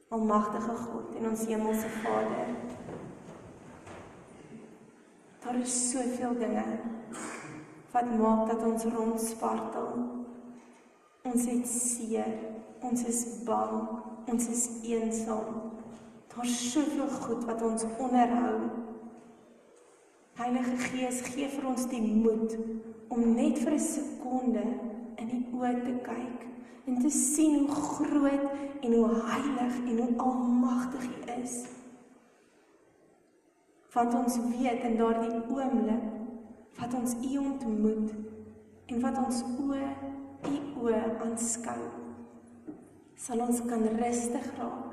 Almagtige 0.10 0.76
God 0.88 1.16
en 1.20 1.30
ons 1.32 1.46
hemelse 1.48 1.90
Vader. 2.02 2.54
Daar 5.44 5.60
is 5.60 5.76
soveel 5.92 6.36
dinge 6.40 6.66
wat 7.92 8.12
maak 8.20 8.48
dat 8.52 8.64
ons 8.64 8.84
rondspartel. 8.84 9.92
Ons 11.28 11.46
het 11.48 11.68
seer, 11.68 12.34
ons 12.82 13.04
is 13.04 13.24
bang, 13.48 13.88
ons 14.28 14.48
is 14.52 14.68
eensaam. 14.84 15.77
Daar's 16.38 16.72
soveel 16.72 17.08
goed 17.08 17.46
wat 17.46 17.62
ons 17.62 17.84
onderhou. 17.98 18.60
Heilige 20.34 20.78
Gees 20.78 21.22
gee 21.26 21.48
vir 21.50 21.64
ons 21.66 21.88
die 21.90 22.02
moed 22.02 22.52
om 23.10 23.24
net 23.34 23.58
vir 23.58 23.74
'n 23.74 23.82
sekonde 23.82 24.66
in 25.18 25.32
die 25.32 25.40
oë 25.54 25.72
te 25.86 25.96
kyk 26.06 26.44
en 26.86 27.00
te 27.02 27.10
sien 27.10 27.56
hoe 27.66 27.76
groot 27.76 28.46
en 28.82 28.94
hoe 28.94 29.10
heilig 29.32 29.80
en 29.90 29.98
hoe 29.98 30.18
almagtig 30.18 31.06
U 31.06 31.42
is. 31.42 31.56
Want 33.94 34.14
ons 34.14 34.38
weet 34.38 34.84
in 34.84 34.98
daardie 34.98 35.42
oomblik 35.50 36.06
wat 36.80 36.94
ons 36.94 37.16
U 37.32 37.38
ontmoet 37.38 38.14
en 38.86 39.02
wat 39.02 39.18
ons 39.26 39.42
oë 39.42 39.90
U 40.52 40.84
oë 40.84 41.02
aanskou, 41.18 41.82
sal 43.16 43.42
ons 43.48 43.62
kan 43.66 43.88
rustig 44.04 44.54
raak 44.58 44.87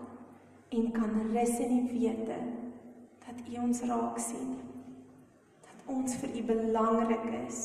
en 0.76 0.90
kan 0.92 1.14
rus 1.32 1.58
in 1.62 1.74
die 1.74 2.00
wete 2.00 2.38
dat 3.24 3.40
U 3.48 3.58
ons 3.62 3.82
raak 3.88 4.18
sien. 4.20 4.56
Dat 5.64 5.94
ons 5.96 6.16
vir 6.20 6.36
U 6.38 6.42
belangrik 6.50 7.24
is. 7.46 7.60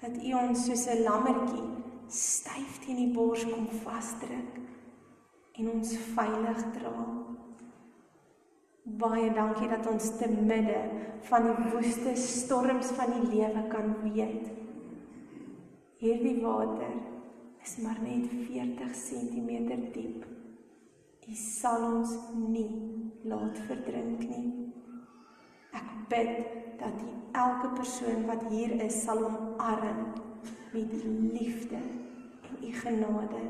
Dat 0.00 0.16
U 0.16 0.32
ons 0.42 0.64
soos 0.66 0.86
'n 0.86 1.02
lammetjie 1.02 1.68
styf 2.10 2.78
teen 2.84 2.96
die 2.96 3.12
bors 3.14 3.44
kom 3.46 3.68
vasdruk 3.84 4.58
en 5.58 5.70
ons 5.70 5.92
veilig 6.14 6.64
dra. 6.74 6.94
Baie 8.82 9.28
dankie 9.34 9.68
dat 9.68 9.86
ons 9.86 10.08
te 10.18 10.28
midde 10.28 10.80
van 11.28 11.46
die 11.46 11.70
woeste 11.74 12.16
storms 12.16 12.90
van 12.98 13.12
die 13.16 13.28
lewe 13.36 13.62
kan 13.68 13.94
weet. 14.02 14.50
Hierdie 16.00 16.40
water 16.42 16.96
is 17.62 17.76
maar 17.84 18.00
net 18.02 18.26
40 18.48 18.94
cm 19.06 19.50
diep. 19.92 20.29
U 21.28 21.34
sal 21.36 21.84
ons 21.84 22.16
nie 22.48 22.70
laat 23.28 23.58
verdrink 23.68 24.24
nie. 24.30 24.46
Ek 25.76 25.90
bid 26.10 26.32
dat 26.80 26.96
U 27.04 27.10
elke 27.32 27.68
persoon 27.76 28.26
wat 28.26 28.42
hier 28.50 28.72
is 28.84 29.02
sal 29.04 29.24
omarm 29.24 30.00
met 30.72 30.92
liefde 31.32 31.76
en 32.48 32.68
u 32.68 32.72
genade 32.72 33.42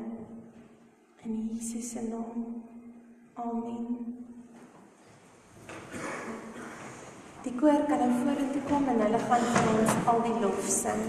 in 1.23 1.49
Jesus 1.53 1.89
se 1.89 2.01
naam. 2.01 2.63
Amen. 3.33 4.15
Die 7.43 7.55
koor 7.55 7.85
kan 7.87 7.97
nou 7.97 8.11
vorentoe 8.21 8.61
kom 8.69 8.87
en 8.87 9.01
hulle 9.01 9.19
gaan 9.19 9.45
vir 9.53 9.69
ons 9.73 10.09
al 10.13 10.21
die 10.25 10.39
lof 10.43 10.67
sing. 10.69 11.05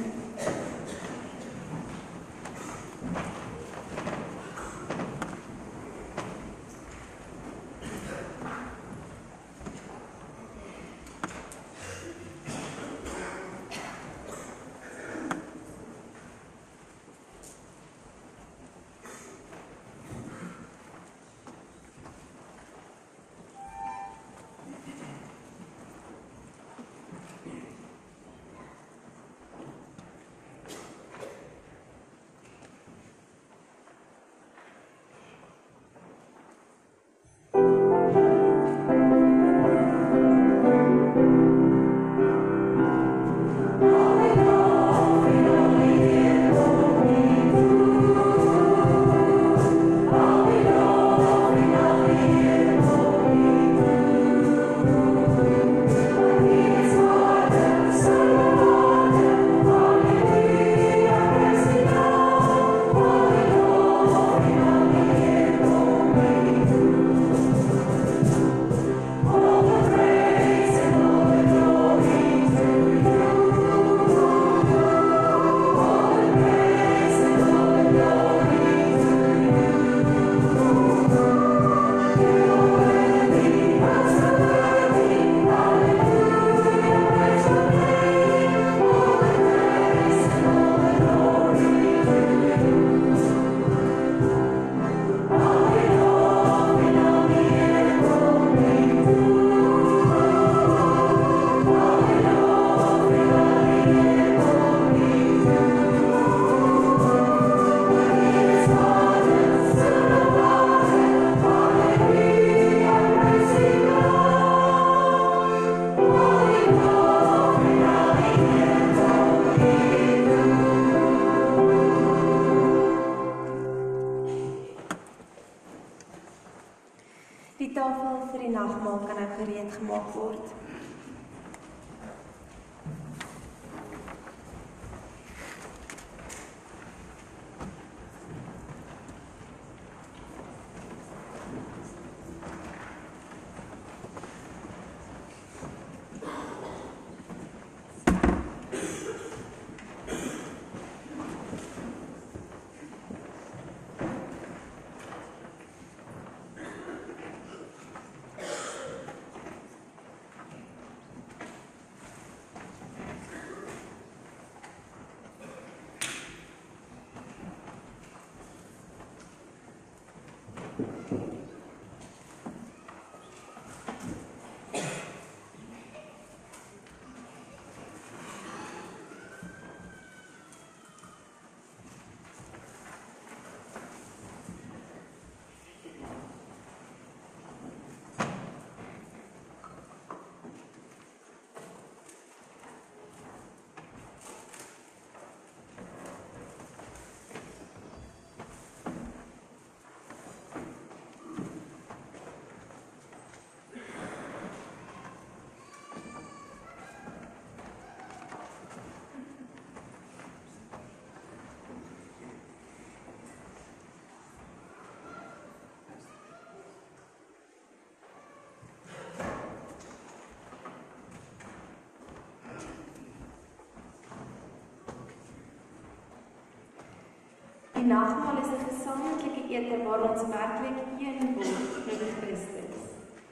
Die 227.83 227.89
nagmaal 227.89 228.37
is 228.39 228.51
'n 228.55 228.67
gesamentlike 228.71 229.43
ete 229.55 229.77
waar 229.85 230.03
ons 230.11 230.23
werklik 230.35 230.79
een 230.99 231.35
word 231.35 231.87
met 231.87 232.03
Christus. 232.19 232.77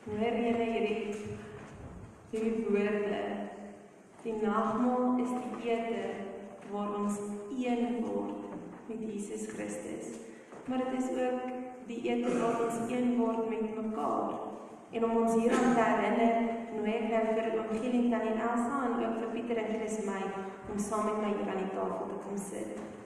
Hoor 0.06 0.34
julle 0.44 0.66
hierdie 0.74 1.14
hierdie 2.30 2.64
woorde? 2.68 3.20
Die 4.22 4.34
nagmaal 4.42 5.18
is 5.24 5.30
die 5.42 5.70
ete 5.70 6.02
waar 6.72 6.90
ons 7.02 7.18
een 7.66 8.04
word 8.06 8.42
met 8.88 9.00
Jesus 9.10 9.46
Christus. 9.52 10.06
Maar 10.66 10.78
dit 10.78 11.00
is 11.02 11.08
ook 11.10 11.40
die 11.86 12.02
ete 12.10 12.38
waar 12.38 12.64
ons 12.66 12.92
een 12.92 13.16
word 13.18 13.48
met 13.48 13.82
mekaar. 13.82 14.30
En 14.90 15.04
om 15.04 15.16
ons 15.16 15.34
hieraan 15.34 15.74
te 15.74 15.84
herinner, 15.90 16.36
nooi 16.74 16.92
ek 16.92 17.10
nou 17.10 17.26
vir 17.34 17.52
Evangelie 17.52 18.10
Tannie 18.10 18.40
Elsa 18.48 18.86
en 18.86 19.02
ook 19.04 19.18
vir 19.20 19.30
Pieter 19.32 19.62
en 19.62 19.74
Chris 19.74 20.00
my 20.06 20.22
om 20.72 20.78
saam 20.78 21.04
met 21.04 21.22
my 21.22 21.36
hier 21.36 21.52
aan 21.52 21.62
die 21.66 21.74
tafel 21.76 22.08
te 22.08 22.24
kom 22.24 22.36
sit. 22.50 22.99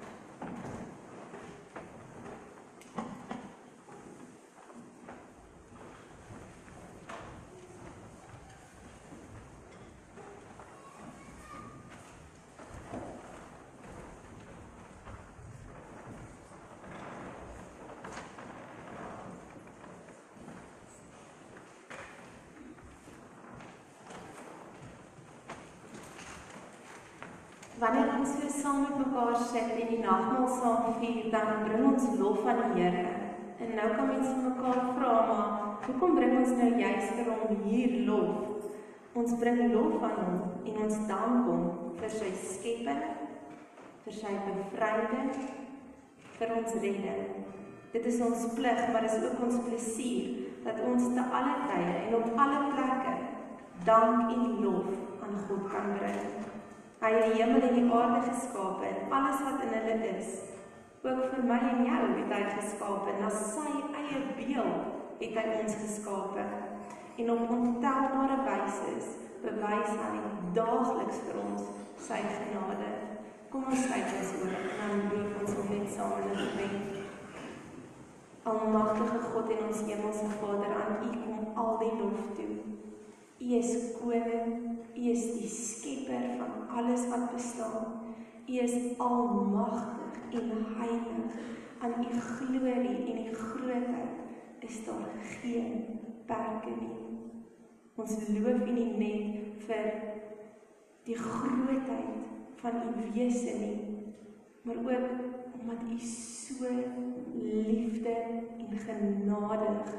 Wanneer 27.83 28.13
ons 28.15 28.33
so 28.39 28.49
saam 28.55 28.83
met 28.85 28.99
mekaar 29.01 29.35
sit 29.51 29.71
en 29.75 29.89
die 29.91 29.99
nagmaal 29.99 30.47
saam 30.61 30.93
vier, 31.01 31.25
dan 31.33 31.65
bring 31.65 31.87
ons 31.89 32.05
lof 32.21 32.47
aan 32.47 32.61
die 32.71 32.85
Here. 32.85 33.15
En 33.59 33.73
nou 33.75 33.89
kan 33.97 34.07
mense 34.13 34.35
mekaar 34.45 34.79
vra, 34.95 35.15
maar 35.31 35.87
hoekom 35.87 36.15
bring 36.15 36.37
ons 36.39 36.53
nou 36.61 36.71
juis 36.79 37.11
vir 37.17 37.33
hom 37.33 37.65
hier 37.67 37.97
lof? 38.07 38.71
Ons 39.19 39.35
bring 39.43 39.61
lof 39.73 40.07
aan 40.07 40.17
hom 40.21 40.39
en 40.71 40.81
ons 40.87 41.03
dank 41.11 41.51
hom 41.51 41.67
vir 41.99 42.15
sy 42.15 42.31
skepping, 42.45 43.05
vir 44.07 44.19
sy 44.21 44.39
bevryding, 44.47 45.35
vir 46.39 46.57
ons 46.61 46.79
redding. 46.79 47.29
Dit 47.95 48.11
is 48.11 48.23
ons 48.27 48.49
plig, 48.55 48.83
maar 48.95 49.07
is 49.11 49.21
ook 49.23 49.45
ons 49.49 49.63
plesier 49.67 50.51
dat 50.65 50.83
ons 50.87 51.11
te 51.15 51.29
alle 51.41 51.61
tye 51.71 52.01
en 52.07 52.19
op 52.23 52.43
alle 52.47 52.65
plekke 52.71 53.21
dank 53.87 54.35
en 54.35 54.59
lof 54.63 55.23
aan 55.27 55.41
God 55.49 55.71
kan 55.75 55.97
bring. 55.99 56.54
Hy 57.05 57.11
het 57.13 57.35
die 57.35 57.43
hemel 57.43 57.65
en 57.69 57.75
die 57.77 57.89
aarde 57.93 58.21
geskape 58.31 58.87
en 58.89 59.11
alles 59.13 59.41
wat 59.45 59.63
in 59.65 59.73
hulle 59.77 59.97
is. 60.09 60.29
Ook 61.05 61.19
vir 61.33 61.43
my 61.45 61.59
en 61.71 61.83
jou 61.85 61.99
het 62.01 62.31
hy 62.33 62.45
geskape 62.55 63.17
na 63.19 63.29
sy 63.35 63.73
eie 64.01 64.23
beeld 64.39 65.19
het 65.21 65.37
hy 65.37 65.43
ons 65.59 65.75
geskape. 65.83 66.45
En 67.21 67.33
op 67.35 67.53
ontelbare 67.57 68.39
wyse 68.47 68.95
bewys 69.43 69.93
hy 69.99 70.23
daagliks 70.57 71.21
vir 71.27 71.43
ons 71.43 71.69
sy 72.07 72.23
genade. 72.39 72.89
Kom 73.53 73.69
ons 73.69 73.85
kyk 73.91 74.17
eens 74.17 74.33
oor 74.41 74.57
en 74.87 75.05
loof 75.11 75.37
ons 75.43 75.55
hom 75.59 75.69
net 75.75 75.93
saam 75.99 76.17
in 76.23 76.41
gebed. 76.41 77.05
Almagtige 78.49 79.21
God 79.29 79.53
en 79.59 79.63
ons 79.69 79.85
hemelse 79.91 80.33
Vader, 80.41 80.73
aan 80.81 81.05
U 81.05 81.13
kom 81.21 81.61
al 81.67 81.79
die 81.85 81.93
lof 82.01 82.25
toe. 82.41 82.51
U 83.45 83.55
is 83.61 83.77
koning, 84.01 84.81
U 84.95 85.11
is 85.11 85.25
die 85.39 85.49
skepper 85.51 86.37
van 86.39 86.69
alles 86.69 87.09
wat 87.11 87.33
bestaan. 87.33 87.87
U 88.47 88.59
is 88.59 88.99
almagtig 88.99 90.41
en 90.41 90.51
heilig. 90.79 91.35
Aan 91.81 91.95
U 92.05 92.21
glorie 92.21 93.13
en 93.13 93.27
U 93.27 93.35
grootheid 93.35 94.15
is 94.59 94.85
daar 94.85 95.11
geen 95.21 95.85
perke 96.27 96.71
nie. 96.81 96.95
Ons 97.95 98.29
loof 98.29 98.63
U 98.63 98.71
nie 98.71 98.93
net 99.03 99.67
vir 99.67 99.91
die 101.05 101.19
grootheid 101.19 102.23
van 102.63 102.81
U 102.95 103.11
wese 103.13 103.59
nie, 103.59 103.77
maar 104.63 104.79
ook 104.79 105.11
omdat 105.59 105.85
U 105.91 105.99
so 105.99 106.71
liefde 107.43 108.17
en 108.59 108.79
genadig 108.87 109.95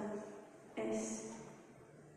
is. 0.76 1.35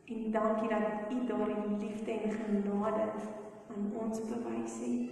En 0.08 0.30
dankie 0.30 0.68
dat 0.68 1.12
U 1.12 1.26
daardie 1.26 1.76
liefde 1.78 2.12
en 2.12 2.30
genade 2.30 3.10
aan 3.70 3.92
ons 3.94 4.18
bewys 4.18 4.78
het. 4.80 5.10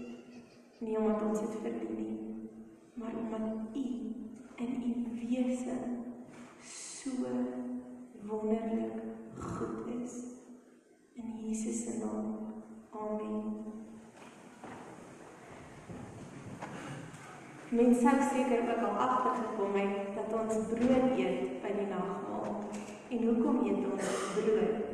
Nie 0.79 0.99
omdat 0.99 1.23
ons 1.23 1.41
dit 1.41 1.57
verdien 1.63 1.97
nie, 1.97 2.49
maar 2.95 3.13
omdat 3.17 3.77
U 3.77 3.85
in 4.55 4.73
U 4.87 4.95
wese 5.21 5.77
so 6.61 7.11
wonderlik 8.23 8.93
goed 9.39 9.87
is. 10.03 10.25
In 11.13 11.47
Jesus 11.47 11.85
se 11.85 11.99
naam. 11.99 12.37
Amen. 12.91 13.65
Mense 17.69 18.01
sou 18.01 18.23
seker 18.33 18.61
ook 18.61 18.85
al 18.89 18.99
agtergekom 18.99 19.75
het 19.75 20.15
dat 20.15 20.41
ons 20.41 20.67
brood 20.67 21.19
eet 21.19 21.63
by 21.63 21.73
die 21.79 21.87
nagmaal. 21.87 22.61
En 23.09 23.27
hoekom 23.27 23.65
eet 23.67 23.91
ons 23.93 24.13
brood? 24.35 24.86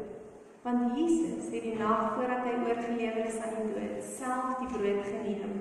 Want 0.63 0.97
Jesus 0.99 1.49
het 1.51 1.63
die 1.63 1.75
nag 1.79 2.13
voordat 2.15 2.45
hy 2.47 2.53
oorgelewer 2.63 3.25
is 3.27 3.39
aan 3.43 3.57
die 3.57 3.73
dood, 3.75 4.05
self 4.07 4.61
die 4.61 4.69
brood 4.71 5.09
geneem. 5.09 5.57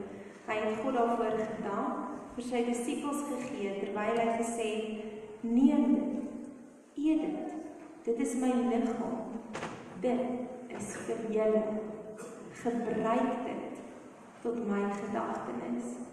Hy 0.45 0.57
het 0.61 0.83
God 0.83 0.93
daarvoor 0.93 1.39
gedank, 1.39 2.11
vir 2.35 2.45
sy 2.45 2.61
disippels 2.67 3.23
gegee 3.31 3.73
terwyl 3.79 4.19
hy 4.21 4.27
gesê 4.43 4.67
het: 4.75 5.41
"Neem 5.41 5.87
dit. 5.95 6.29
Eet 7.01 7.25
dit. 7.25 7.57
Dit 8.05 8.21
is 8.27 8.37
my 8.43 8.53
liggaam. 8.69 9.41
Dit 10.05 10.21
is 10.77 10.93
vir 11.07 11.25
julle. 11.33 11.65
Gebruik 12.61 13.43
dit 13.49 13.83
tot 14.45 14.63
my 14.69 14.85
gedagtenis." 15.01 16.10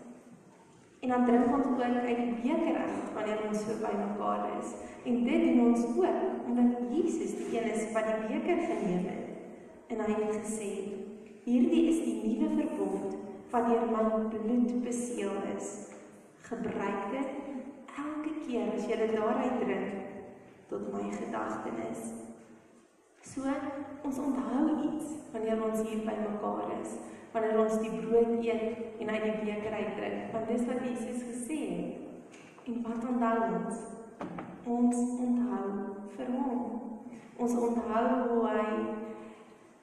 En 1.00 1.08
dan 1.08 1.24
drink 1.24 1.46
ons 1.56 1.66
ook 1.66 1.80
uit 1.80 2.06
die 2.06 2.34
beker 2.42 2.76
uit 2.76 3.12
wanneer 3.14 3.42
ons 3.48 3.60
so 3.62 3.74
by 3.82 3.92
mekaar 3.94 4.46
is. 4.58 4.72
En 5.06 5.24
dit 5.24 5.44
doen 5.44 5.60
ons 5.66 5.84
ook 5.86 6.46
omdat 6.46 6.80
Jesus 6.90 7.36
die 7.38 7.50
een 7.54 7.68
is 7.72 7.92
wat 7.94 8.08
die 8.08 8.24
beker 8.26 8.62
geneem 8.66 9.04
het. 9.06 9.26
En 9.88 10.02
hy 10.04 10.16
het 10.16 10.40
gesê: 10.42 10.70
"Hierdie 11.44 11.84
is 11.92 12.00
die 12.04 12.16
nuwe 12.24 12.48
verbond 12.56 13.14
wat 13.50 13.68
deur 13.68 13.86
my 13.92 14.02
bloed 14.32 14.82
beseël 14.84 15.38
is. 15.56 15.68
Gebruik 16.50 17.10
dit 17.12 17.30
elke 17.98 18.32
keer 18.46 18.74
as 18.74 18.88
jy 18.90 18.96
dit 18.96 19.14
daaruit 19.14 19.60
drink 19.60 19.94
tot 20.68 20.90
my 20.92 21.04
gedagtenis." 21.14 22.10
So 23.22 23.46
ons 24.02 24.18
onthou 24.18 24.66
iets 24.88 25.14
wanneer 25.32 25.62
ons 25.62 25.88
hier 25.88 26.02
by 26.02 26.16
mekaar 26.26 26.74
is 26.80 26.98
wanneer 27.32 27.58
ons 27.60 27.78
die 27.82 27.92
brood 28.00 28.30
eet 28.44 29.00
en 29.00 29.10
uit 29.12 29.24
die 29.26 29.36
beker 29.44 29.74
uitdrink, 29.74 30.32
want 30.32 30.48
dis 30.48 30.66
wat 30.68 30.84
Jesus 30.84 31.24
gesê 31.28 31.58
het. 31.68 32.08
En 32.68 32.82
wat 32.82 33.04
onthou 33.08 33.36
ons? 33.58 33.82
Ons 34.68 34.96
onthou 35.24 35.68
vir 36.16 36.32
hom. 36.36 36.64
Ons 37.38 37.54
onthou 37.68 38.06
hoe 38.28 38.40
hy 38.48 38.64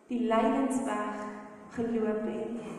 die 0.09 0.25
lydensweg 0.29 1.23
geloop 1.77 2.27
het. 2.29 2.73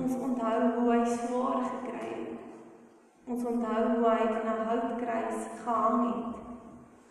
Ons 0.00 0.14
onthou 0.16 0.60
hoe 0.78 0.92
hy 0.92 1.02
swaar 1.04 1.66
gekry 1.66 2.06
het. 2.14 2.38
Ons 3.30 3.44
onthou 3.44 3.82
hoe 3.96 4.08
hy 4.08 4.22
aan 4.30 4.56
'n 4.56 4.66
houtkruis 4.70 5.44
gehang 5.64 6.00
het, 6.06 6.40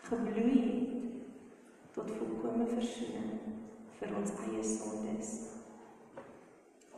gebloei 0.08 0.58
het 0.66 1.94
tot 1.94 2.10
volkomme 2.10 2.66
verzoening 2.66 3.40
vir 3.98 4.16
ons 4.16 4.36
eie 4.46 4.62
sondes. 4.64 5.59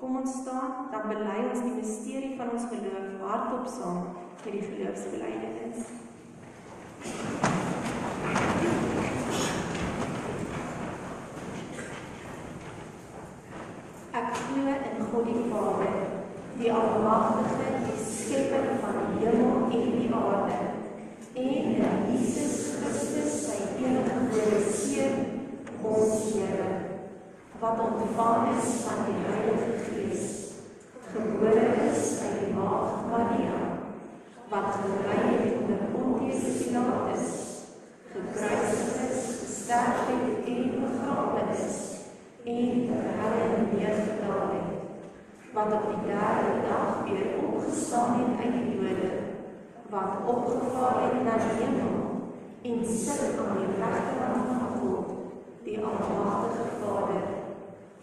Kom 0.03 0.17
ons 0.17 0.33
staan, 0.35 0.89
dan 0.91 1.05
bely 1.07 1.35
ons 1.47 1.61
die 1.63 1.77
misterie 1.77 2.33
van 2.35 2.49
ons 2.51 2.65
geloof 2.67 3.21
hardop 3.23 3.69
saam 3.71 4.01
met 4.43 4.49
die 4.57 4.63
geloofsbelijdenis. 4.65 5.93
Ek 14.11 14.35
glo 14.41 14.75
in 14.75 15.07
God 15.13 15.31
die 15.31 15.47
Vader, 15.53 15.97
die 16.59 16.73
almagtige, 16.81 17.71
die 17.87 17.99
skepper 18.03 18.73
van 18.83 19.03
die 19.13 19.29
hemel 19.29 19.69
en 19.71 19.99
die 20.01 20.11
aarde, 20.11 20.63
en 21.37 21.53
in 21.63 22.11
Jesus 22.11 22.59
Christus, 22.81 23.39
sy 23.47 23.61
enige 23.79 24.19
gebore 24.19 24.65
seun, 24.67 25.29
ons 25.95 26.27
Here, 26.33 26.92
wat 27.63 27.79
ontvang 27.81 28.59
is 28.59 28.71
van 28.85 29.05
die 29.07 29.21
Heilige 29.25 29.73
gebore 31.13 31.67
is 31.91 32.07
uit 32.23 32.39
die 32.41 32.55
maag 32.55 33.05
Maria, 33.11 33.59
wat 34.51 34.79
gelei 34.79 35.19
het 35.27 35.61
onder 35.61 35.85
Pontius 35.93 36.43
Pilatus, 36.59 37.29
gekruisig 38.15 38.97
is, 39.09 39.21
gesterf 39.43 40.01
het 40.09 40.49
en 40.53 40.73
begrawe 40.81 41.45
is, 41.55 41.77
en 42.45 42.73
vir 42.89 43.07
hulle 43.21 43.47
neergedaal 43.69 44.51
het, 44.57 44.73
wat 45.53 45.77
op 45.77 45.87
die 45.93 46.01
derde 46.09 46.57
dag 46.67 47.05
weer 47.05 47.29
opgestaan 47.45 48.19
het 48.23 48.43
uit 48.43 48.57
die 48.57 48.81
dode, 48.81 49.13
wat 49.95 50.27
opgevaar 50.35 50.99
het 51.05 51.23
na 51.29 51.39
die 51.45 51.55
hemel 51.61 51.95
en 52.63 52.83
sit 52.97 53.39
aan 53.39 53.55
die 53.61 53.71
regterkant 53.77 54.51
van 54.51 54.75
God, 54.81 55.15
die 55.63 55.79
Almagtige 55.79 56.69
Vader, 56.83 57.42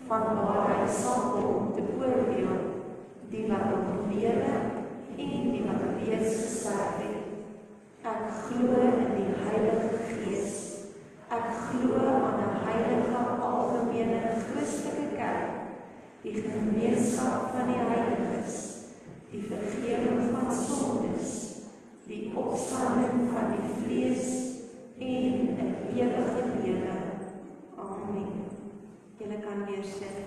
van 0.10 0.26
waar 0.42 0.74
hy 0.74 0.90
sal 0.90 1.22
kom 1.38 1.72
te 1.78 1.86
oordeel 2.02 2.70
die 3.30 3.46
wat 3.48 3.66
nog 3.70 4.10
lewe 4.10 4.54
en 5.18 5.52
die 5.54 5.64
wat 5.68 5.84
reeds 6.02 6.36
gesterf 6.42 6.98
het. 7.04 7.20
Ek 8.10 8.24
glo 8.46 8.80
in 8.90 9.12
die 9.14 9.34
Heilige 9.44 10.00
Gees. 10.10 10.56
Ek 11.30 11.46
glo 11.68 12.00
aan 12.10 12.40
'n 12.46 12.56
heilige 12.66 13.22
algemene 13.50 14.22
Christelike 14.48 15.08
kerk, 15.16 15.52
die 16.24 16.34
gemeenskap 16.42 17.52
van 17.54 17.70
die 17.70 17.84
heiliges, 17.92 18.56
die 19.32 19.44
vergifnis 19.52 20.32
van 20.34 20.50
sondes, 20.54 21.30
die 22.08 22.32
opstanding 22.36 23.30
van 23.34 23.54
die 23.54 23.70
vlees 23.78 24.26
en 24.98 25.54
'n 25.68 25.76
ewige 25.94 26.44
lewe. 26.64 26.98
Amen. 27.78 28.34
Julle 29.18 29.40
kan 29.40 29.66
weer 29.66 29.84
sit. 29.84 30.18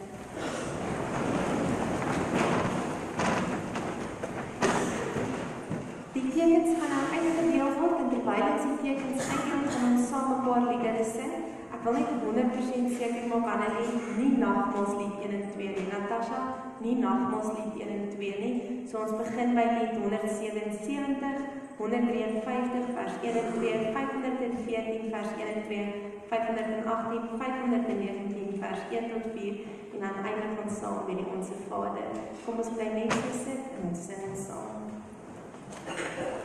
Tekens 6.52 6.78
gaan 6.78 6.90
nou 6.92 7.04
uitgedeel 7.16 7.70
word 7.80 8.00
en 8.02 8.08
terwyl 8.12 8.42
ons 8.46 8.64
die 8.68 8.80
tekens 8.80 9.28
uitdeel, 9.34 9.60
gaan 9.74 9.84
ons 9.90 10.08
saam 10.08 10.26
'n 10.32 10.42
paar 10.46 10.64
liedere 10.70 11.04
sing. 11.12 11.32
Ek 11.74 11.80
wil 11.84 11.94
net 11.96 12.10
100% 12.24 12.88
seker 12.98 13.24
maak 13.30 13.46
aan 13.52 13.62
hulle 13.66 13.84
nie 14.18 14.32
nagmaalslied 14.42 15.14
1 15.24 15.32
en 15.38 15.46
2 15.54 15.70
nie. 15.76 15.86
Natasha, 15.92 16.40
nie 16.84 16.96
nagmaalslied 17.04 17.72
1 17.84 17.94
en 17.96 18.04
2 18.16 18.34
nie. 18.42 18.56
So 18.90 19.00
ons 19.04 19.14
begin 19.22 19.48
by 19.58 19.66
lied 19.76 19.94
177, 20.02 21.32
153 21.78 22.84
vers 22.98 23.14
1 23.30 23.40
en 23.42 23.48
2, 23.56 23.72
514 23.96 25.10
vers 25.14 25.30
1 25.40 25.48
en 25.54 25.62
2, 25.72 25.82
518, 26.34 27.24
519 27.40 28.60
vers 28.64 28.82
1 29.00 29.10
tot 29.12 29.24
4 29.40 29.56
en 29.94 30.00
dan 30.04 30.14
eindig 30.28 30.64
ons 30.64 30.78
saam 30.80 31.00
met 31.08 31.16
die 31.16 31.30
Onse 31.34 31.56
Vader. 31.68 32.08
Kom 32.44 32.60
ons 32.60 32.74
bly 32.76 32.92
net 32.98 33.20
sit 33.44 33.62
en 33.72 33.88
ons 33.88 34.06
sing 34.08 34.36
saam. 34.48 34.82
Amen. 35.88 36.41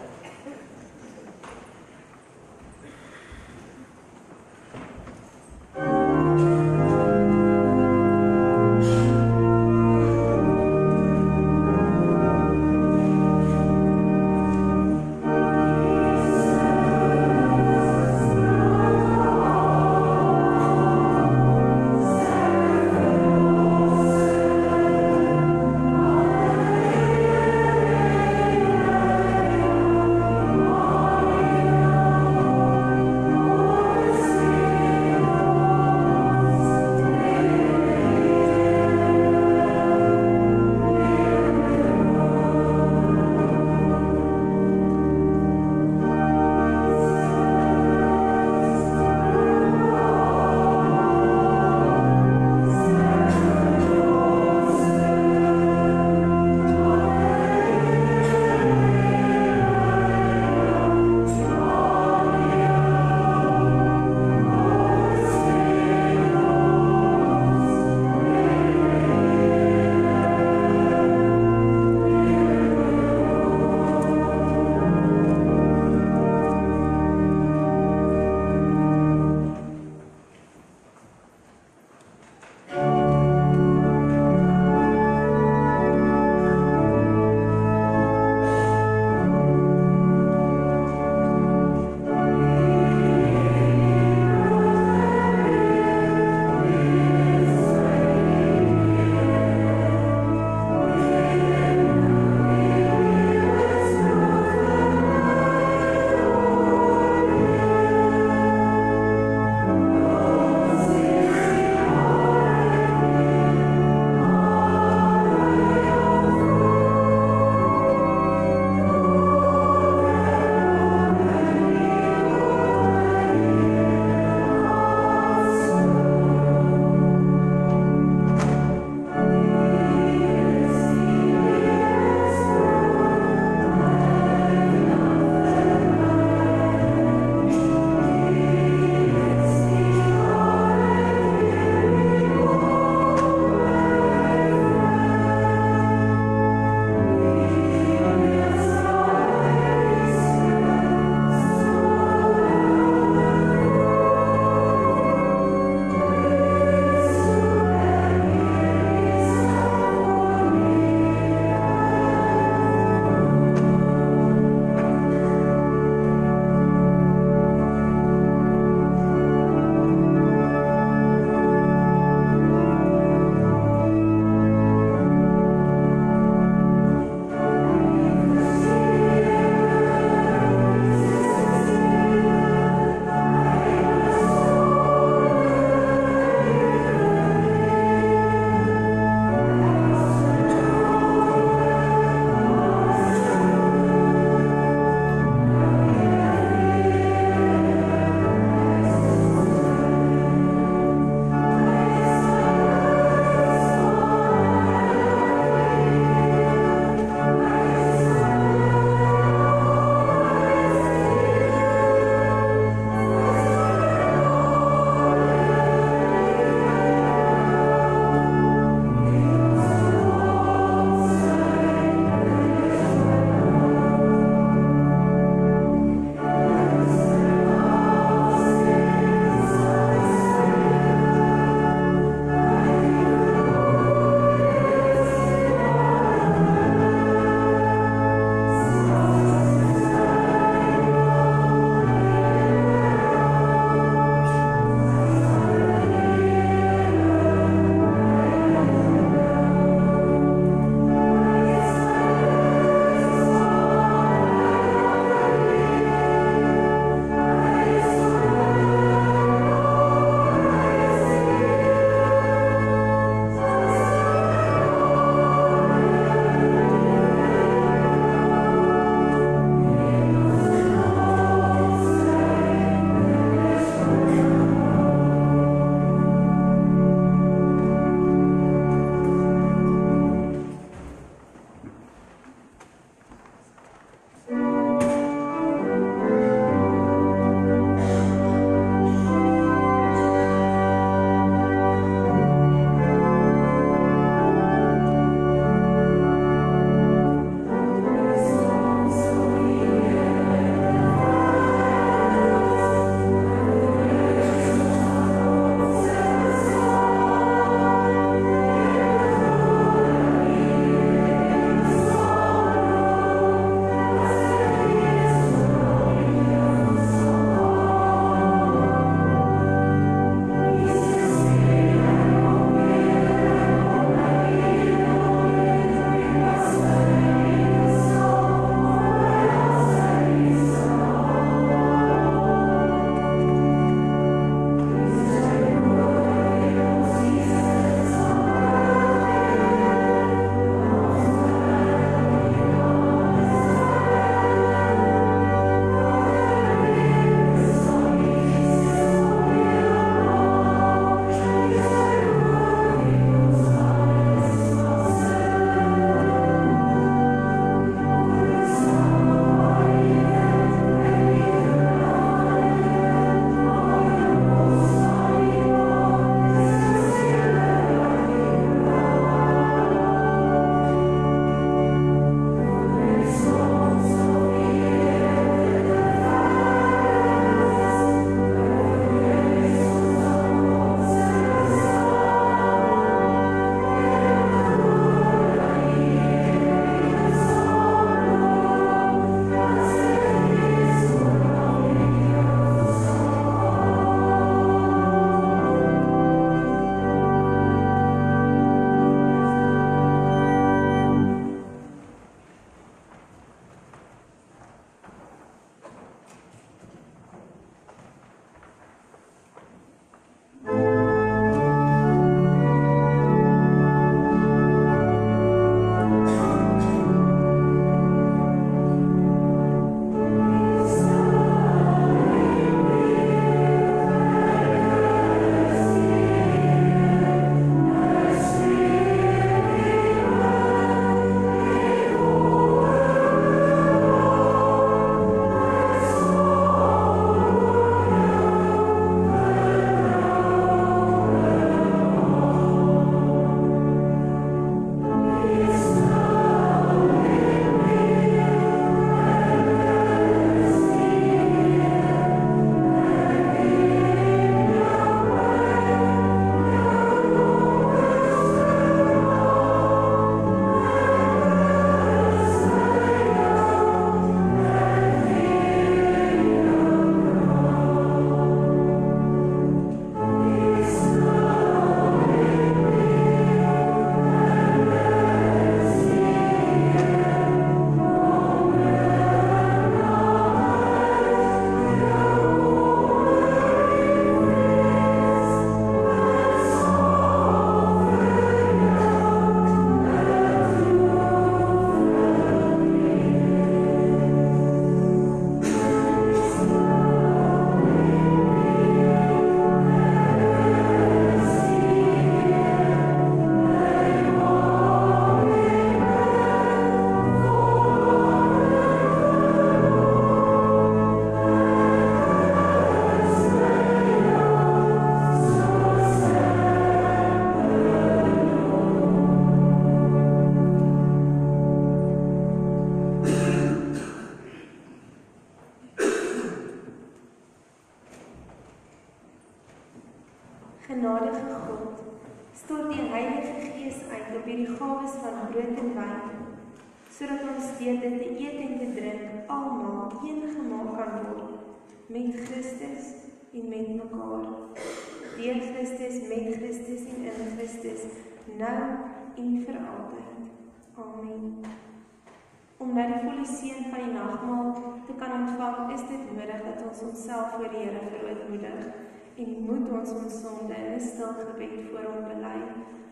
Om 552.58 552.74
na 552.74 552.84
die 552.90 553.02
volle 553.04 553.26
seën 553.26 553.68
van 553.72 553.84
die 553.84 553.94
nagmaal 553.94 554.48
te 554.88 554.94
kan 554.98 555.12
ontvang, 555.20 555.74
is 555.76 555.84
dit 555.92 556.06
nodig 556.10 556.44
dat 556.46 556.64
ons 556.70 556.82
onsself 556.90 557.36
voor 557.36 557.52
die 557.54 557.64
Here 557.68 557.84
verootmoedig 557.92 558.86
en 559.18 559.36
moet 559.46 559.70
ons 559.80 559.92
ons 559.98 560.18
sonde 560.22 560.56
in 560.56 560.74
'n 560.74 560.80
stil 560.90 561.14
gebed 561.20 561.70
voor 561.70 561.86
hom 561.92 562.04
bely. 562.10 562.40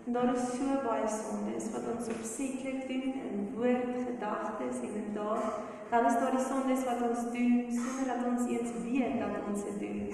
En 0.06 0.14
daar 0.14 0.34
is 0.36 0.46
so 0.58 0.66
baie 0.88 1.08
sondes 1.08 1.72
wat 1.74 1.86
ons 1.94 2.08
opsetlik 2.16 2.88
doen 2.88 3.08
in 3.28 3.50
woord, 3.56 3.90
gedagtes 4.08 4.78
en 4.88 4.96
in 5.02 5.14
daad. 5.14 5.46
Dan 5.90 6.06
is 6.06 6.20
daar 6.22 6.32
die 6.32 6.46
sondes 6.52 6.86
wat 6.86 7.02
ons 7.10 7.24
doen 7.36 7.54
sonder 7.70 8.06
dat 8.14 8.26
ons 8.32 8.50
eens 8.50 8.72
weet 8.84 9.20
dat 9.20 9.36
ons 9.50 9.64
dit 9.64 9.80
doen. 9.80 10.14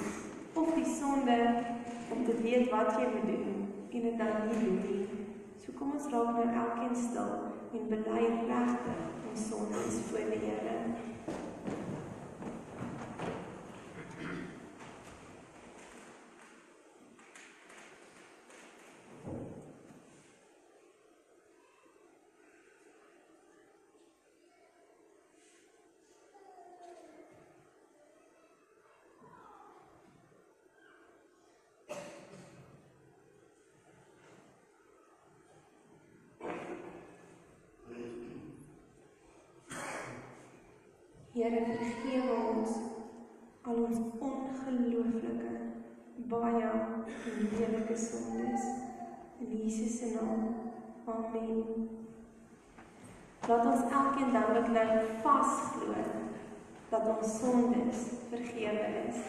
Of 0.53 0.74
die 0.74 0.89
sonde 0.99 1.38
om 2.13 2.26
te 2.26 2.36
weet 2.41 2.69
wat 2.69 2.95
jy 2.99 3.07
moet 3.13 3.28
doen 3.32 3.57
en 3.91 4.01
dit 4.01 4.17
dan 4.17 4.47
nie 4.47 4.59
doen 4.63 4.80
nie. 4.88 5.07
So 5.57 5.72
kom 5.78 5.91
ons 5.91 6.11
raak 6.11 6.36
nou 6.36 6.47
elkeen 6.63 6.95
stil 6.95 7.51
en 7.74 7.88
bely 7.89 8.26
regtig 8.47 9.30
ons 9.32 9.47
sondes 9.47 10.03
voor 10.09 10.28
die 10.32 10.43
Here. 10.43 11.11
Here 41.42 41.62
vergewe 41.66 42.34
ons 42.54 42.74
al 43.66 43.78
ons 43.84 44.02
ongelooflike 44.26 45.54
baie 46.30 46.68
lelike 47.54 47.96
sondes 47.98 48.68
in 49.42 49.56
Jesus 49.56 49.96
se 49.98 50.12
naam. 50.12 50.44
Amen. 51.10 51.89
Laat 53.48 53.66
ons 53.74 53.89
elkeen 53.89 54.32
dan 54.38 54.54
ook 54.60 54.70
nou 54.78 54.88
vasglo 55.26 56.06
dat 56.94 57.12
ons 57.18 57.36
sondes 57.39 58.08
vergewe 58.30 58.88
is. 59.08 59.26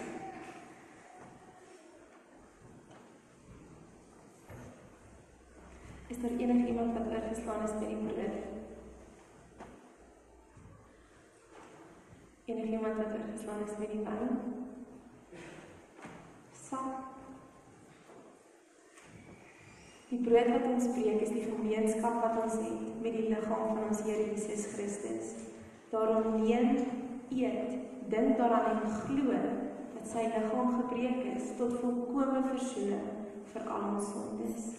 Is 6.13 6.21
daar 6.21 6.37
enigiemand 6.39 6.99
wat 6.99 7.15
oorgeslaan 7.17 7.71
is 7.71 7.79
met 7.81 7.89
die 7.89 8.03
brood? 8.09 8.52
Enige 12.53 12.73
iemand 12.73 12.97
wat 12.97 13.07
oorgeslaan 13.07 13.63
is 13.67 13.77
met 13.79 13.91
die 13.91 14.03
wyn? 14.05 14.33
Sap. 16.69 16.99
Die 20.09 20.21
brood 20.21 20.51
wat 20.53 20.67
ons 20.73 20.91
breek 20.93 21.23
is 21.25 21.33
die 21.33 21.47
gemeenskap 21.47 22.19
wat 22.21 22.43
ons 22.43 22.59
het 22.61 23.01
met 23.05 23.17
die 23.17 23.31
liggaam 23.31 23.71
van 23.71 23.87
ons 23.87 24.03
Here 24.05 24.27
Jesus 24.29 24.67
Christus. 24.75 25.33
Daarom 25.95 26.43
neem, 26.43 26.77
eet, 27.33 27.79
dink 28.13 28.37
daaraan 28.37 28.83
en 28.83 29.01
glo 29.07 29.41
dat 29.97 30.13
sy 30.13 30.29
liggaam 30.35 30.77
gebreek 30.83 31.25
is 31.33 31.55
tot 31.57 31.79
volkomme 31.81 32.45
verzoening 32.51 33.09
vir 33.55 33.69
al 33.79 33.93
ons 33.95 34.13
sondes. 34.13 34.73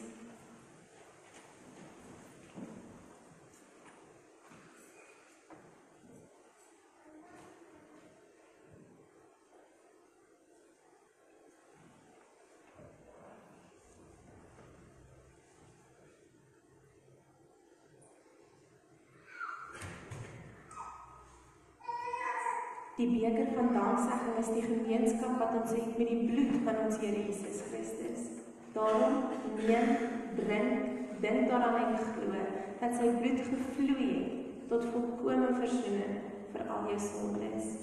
Die 23.03 23.19
beker 23.19 23.49
van 23.55 23.73
danksegging 23.75 24.35
is 24.39 24.49
die 24.55 24.61
gemeenskap 24.63 25.33
wat 25.41 25.55
ons 25.59 25.71
het 25.75 25.97
met 25.99 26.07
die 26.07 26.21
bloed 26.29 26.53
van 26.63 26.77
ons 26.85 27.01
Here 27.01 27.23
Jesus 27.25 27.57
Christus. 27.67 28.29
Daarom 28.71 29.17
neem, 29.57 29.89
drink, 30.37 30.85
dink 31.25 31.49
daaraan 31.49 31.89
en 31.89 31.97
glo 32.13 32.45
dat 32.79 32.95
sy 32.95 33.09
bloed 33.17 33.41
gevloei 33.49 34.07
het 34.13 34.69
tot 34.71 34.87
volkomme 34.93 35.51
verzoening 35.57 36.15
vir 36.53 36.71
al 36.77 36.87
jou 36.93 37.01
sondes. 37.09 37.75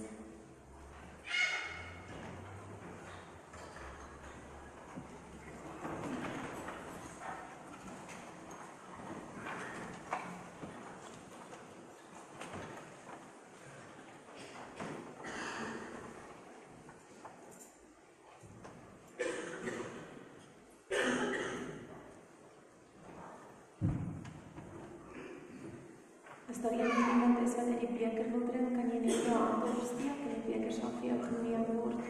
As 26.61 26.71
daar 26.71 27.09
iemand 27.13 27.39
is 27.47 27.55
wat 27.55 27.65
uit 27.65 27.81
die 27.81 27.89
beker 27.89 28.25
wil 28.31 28.43
drink, 28.49 28.73
kan 28.77 28.89
jy 28.93 28.99
net 29.05 29.23
jou 29.25 29.37
hand 29.37 29.63
opsteek 29.69 30.19
en 30.25 30.33
die 30.33 30.43
beker 30.49 30.73
sal 30.77 30.91
vir 30.99 31.07
jou 31.09 31.17
geneem 31.29 31.63
word. 31.69 32.03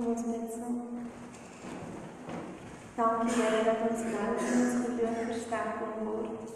Kom 0.00 0.12
ons 0.16 0.22
bid 0.24 0.52
saam. 0.52 0.76
Dankie 2.96 3.32
Here 3.36 3.64
dat 3.66 3.82
ons 3.84 4.04
nou 4.12 4.28
in 4.44 4.54
ons 4.60 4.78
geloof 4.84 5.18
versterk 5.28 5.74
kon 5.80 6.06
word. 6.06 6.54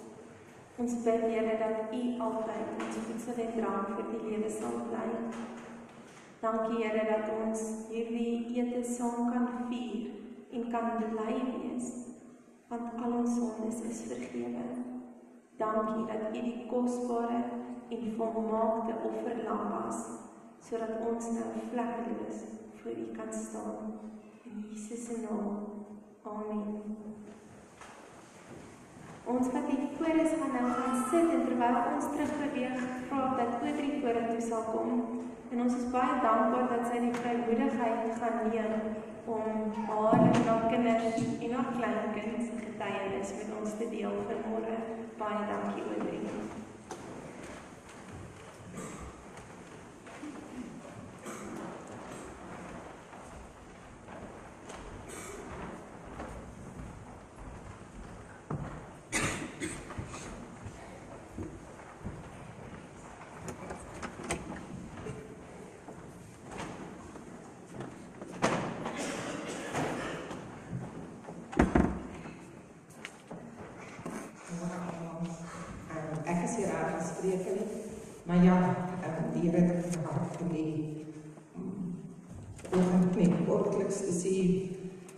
Ons 0.80 0.94
bid 1.04 1.26
Here 1.28 1.58
dat 1.60 1.92
U 1.98 2.00
altyd 2.28 2.70
ons 2.78 2.96
voedsel 3.08 3.42
en 3.44 3.52
drank 3.58 3.90
vir 3.98 4.08
die 4.14 4.22
lewe 4.30 4.54
sal 4.54 4.78
bly. 4.86 5.04
Dankie 6.46 6.80
Here 6.86 7.04
dat 7.10 7.28
ons 7.34 7.66
hierdie 7.90 8.56
ete 8.62 8.80
saam 8.94 9.28
kan 9.36 9.68
vier 9.68 10.08
en 10.56 10.66
kan 10.72 10.90
bly 11.04 11.36
wees 11.50 11.92
want 12.72 12.96
al 12.96 13.20
ons 13.20 13.36
sondes 13.36 13.84
is 13.92 14.04
vergewe. 14.08 14.66
Dankie 15.60 16.08
dat 16.08 16.28
U 16.32 16.48
die 16.48 16.64
kosbare 16.72 17.44
en 17.92 18.10
volmaakte 18.16 18.98
offerlam 19.12 19.70
was 19.76 20.04
sodat 20.64 20.96
ons 21.12 21.34
nou 21.36 21.56
vlekkeloos 21.68 22.44
voor 22.84 22.92
U 22.92 23.16
kan 23.16 23.32
staan. 23.32 24.00
In 24.42 24.64
Jesus 24.70 25.04
se 25.04 25.26
naam. 25.26 25.56
Amen. 26.22 26.82
Ons 29.24 29.46
wat 29.52 29.66
hier 29.68 29.88
voor 29.96 30.14
is 30.24 30.30
gaan 30.40 30.52
nou 30.52 30.72
gaan 30.72 31.04
sit 31.10 31.30
en 31.34 31.44
terwyl 31.46 31.76
ons 31.94 32.04
terug 32.12 32.32
beweeg, 32.42 32.78
vra 33.08 33.36
dat 33.36 33.60
Petrie 33.60 34.00
vorentoe 34.00 34.40
sal 34.48 34.64
kom. 34.72 34.90
En 35.50 35.60
ons 35.60 35.76
is 35.80 35.90
baie 35.96 36.20
dankbaar 36.26 36.68
dat 36.72 36.84
sy 36.90 37.00
die 37.06 37.14
vrymoedigheid 37.20 38.18
gaan 38.20 38.38
neem 38.52 38.74
om 39.36 39.72
haar 39.88 40.18
en 40.34 40.44
haar 40.48 40.68
kinders 40.72 41.24
en 41.44 41.56
haar 41.56 41.72
kleinkinders 41.78 42.52
getuienis 42.66 43.34
met 43.38 43.56
ons 43.60 43.78
te 43.78 43.88
deel 43.96 44.20
vanmôre. 44.28 44.76
Baie 45.18 45.42
dankie 45.52 45.84
Petrie. 77.20 77.66
Maar 78.24 78.44
ja, 78.44 78.76
um, 79.04 79.40
die 79.40 79.50
Here 79.50 79.62
het 79.62 79.96
my 79.96 80.12
hart 80.12 80.36
gelê. 80.40 80.66
Om 82.74 83.10
net 83.16 83.34
kortliks 83.46 84.00
te 84.06 84.14
sê 84.14 84.36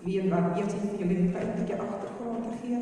wie 0.03 0.21
en 0.21 0.31
wat 0.31 0.59
eers 0.59 0.75
vir 0.75 0.99
julle 1.01 1.15
'n 1.19 1.53
bietjie 1.57 1.79
agtergrond 1.81 2.51
te 2.51 2.57
gee. 2.63 2.81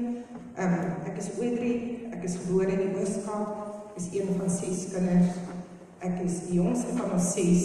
Ehm 0.56 0.74
um, 0.78 0.90
ek 1.10 1.18
is 1.18 1.30
Oudrey, 1.38 1.74
ek 2.12 2.24
is 2.24 2.36
gebore 2.36 2.72
in 2.72 2.78
die 2.78 3.00
Ooskaap, 3.00 3.96
is 3.96 4.08
een 4.12 4.28
van 4.38 4.50
ses 4.50 4.88
kinders. 4.92 5.36
Ek 5.98 6.20
is 6.24 6.40
die 6.46 6.56
jongste 6.60 6.96
van 6.96 7.12
ons 7.12 7.32
ses 7.32 7.64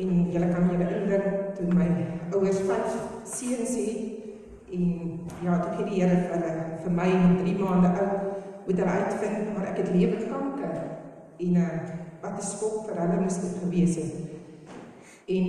en 0.00 0.30
julle 0.32 0.48
kan 0.48 0.68
julle 0.72 0.88
indink 0.96 1.56
toe 1.56 1.68
my 1.74 1.88
ouers 2.32 2.60
vyf 2.68 2.94
seuns 3.28 3.74
het 3.76 4.72
en 4.72 4.84
ja, 5.44 5.58
toe 5.60 5.72
gee 5.76 5.88
die 5.90 6.02
Here 6.02 6.20
vir 6.24 6.36
hulle 6.36 6.52
vir 6.84 6.94
my 6.98 7.08
3 7.42 7.56
maande 7.60 7.90
oud 8.04 8.29
moet 8.70 8.78
hulle 8.78 8.90
uitvind 9.02 9.54
maar 9.54 9.64
ek 9.72 9.80
het 9.82 9.88
lewerkanker 9.90 10.74
en 11.42 11.56
uh, 11.58 11.78
wat 12.22 12.36
'n 12.38 12.46
skok 12.46 12.86
vir 12.86 13.00
hulle 13.02 13.20
moes 13.20 13.38
dit 13.42 13.54
gewees 13.62 13.94
het. 13.96 14.14
En 15.26 15.46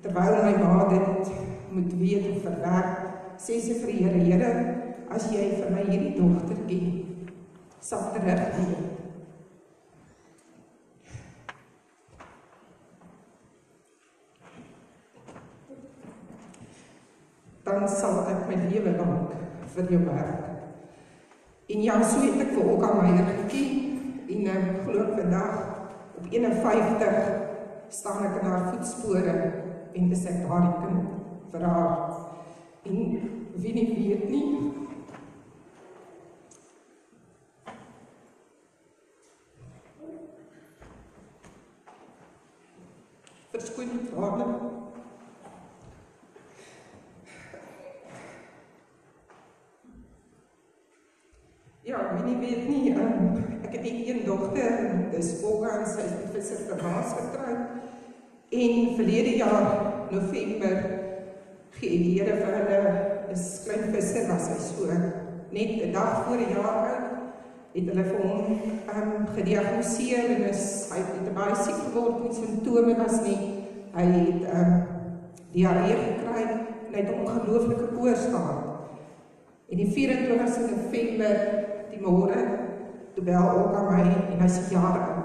terwyl 0.00 0.36
my 0.44 0.54
ma 0.62 0.88
dit 0.88 1.30
moet 1.70 1.92
weet 1.98 2.28
of 2.30 2.42
verwerk, 2.42 3.00
sê 3.36 3.58
sy 3.60 3.74
vir 3.80 3.90
die 3.92 4.04
Here, 4.04 4.20
Here, 4.28 4.52
as 5.10 5.30
jy 5.32 5.48
vir 5.56 5.70
my 5.72 5.82
hierdie 5.88 6.14
dogtertjie 6.14 7.06
sal 7.80 8.12
teruggee. 8.12 8.76
Dan 17.64 17.88
sal 17.88 18.22
ek 18.28 18.46
my 18.48 18.60
lewe 18.68 18.94
lank 19.00 19.34
vir 19.74 19.90
jou 19.90 20.04
werk. 20.06 20.57
En 21.68 21.82
ja, 21.82 22.02
so 22.02 22.20
het 22.24 22.38
ek 22.40 22.54
vir 22.56 22.64
Olga 22.64 22.94
Meyer 22.96 23.26
geken 23.28 23.72
en 24.32 24.46
ek 24.48 24.62
um, 24.62 24.78
glo 24.86 25.02
vandag 25.12 25.58
op 26.16 26.28
51 26.32 27.18
staan 27.92 28.22
ek 28.24 28.38
in 28.40 28.48
haar 28.48 28.70
voetspore 28.70 29.34
en 29.92 30.08
dis 30.08 30.24
ek 30.30 30.38
daardie 30.46 30.78
kind 30.80 31.10
vir 31.52 31.66
haar. 31.68 31.92
En 32.88 32.96
wie 33.60 33.74
nie 33.76 33.84
weet 33.98 34.24
nie. 34.32 34.48
Verskoon 43.52 43.92
die 43.92 44.06
trane. 44.08 44.48
Ja, 51.88 51.98
wie 52.14 52.34
nie 52.34 52.40
weet 52.46 52.66
nie, 52.68 52.90
um, 53.00 53.36
ek 53.64 53.78
het 53.78 53.84
net 53.86 54.00
een 54.04 54.18
dogter, 54.26 54.74
dis 55.08 55.30
Olga 55.40 55.70
en 55.78 55.86
sy 55.88 56.02
is 56.04 56.16
met 56.34 56.42
sy 56.44 56.56
verhaas 56.66 57.14
getroud. 57.16 57.78
En 58.52 58.90
verlede 58.98 59.30
jaar 59.38 59.68
November 60.10 60.74
gee 61.78 62.00
die 62.02 62.10
Here 62.18 62.34
vir 62.42 62.56
hulle 62.58 62.80
'n 63.32 63.40
klein 63.64 63.86
visser 63.94 64.26
was 64.28 64.50
hy 64.52 64.58
so 64.66 64.98
net 65.56 65.70
'n 65.86 65.92
dag 65.94 66.26
voor 66.26 66.42
die 66.42 66.50
jaar 66.58 66.76
oud 66.90 67.06
het 67.72 67.88
hulle 67.88 68.04
vir 68.10 68.20
hom 68.26 68.60
um, 68.96 69.26
gediagnoseer 69.38 70.28
en 70.34 70.44
is 70.50 70.66
hy 70.92 71.00
het 71.00 71.32
baie 71.38 71.56
siek 71.56 71.80
geword 71.86 72.20
met 72.24 72.34
simptome 72.34 72.98
was 73.00 73.16
nie 73.22 73.38
hy 73.96 74.04
het 74.12 74.44
um, 74.58 74.76
diarree 75.56 75.96
gekry 76.04 76.44
en 76.44 76.92
hy 76.92 77.00
het 77.00 77.16
ongelooflike 77.16 77.88
koors 77.96 78.28
gehad 78.28 78.68
en 79.68 79.82
die 79.84 79.90
24 79.96 80.70
November 80.76 81.67
die 81.98 82.06
môre 82.06 82.38
toe 83.14 83.24
bel 83.24 83.50
ook 83.58 83.74
aan 83.74 83.88
my 83.90 84.02
en 84.06 84.42
hy 84.42 84.50
sê 84.50 84.68
jare 84.74 85.16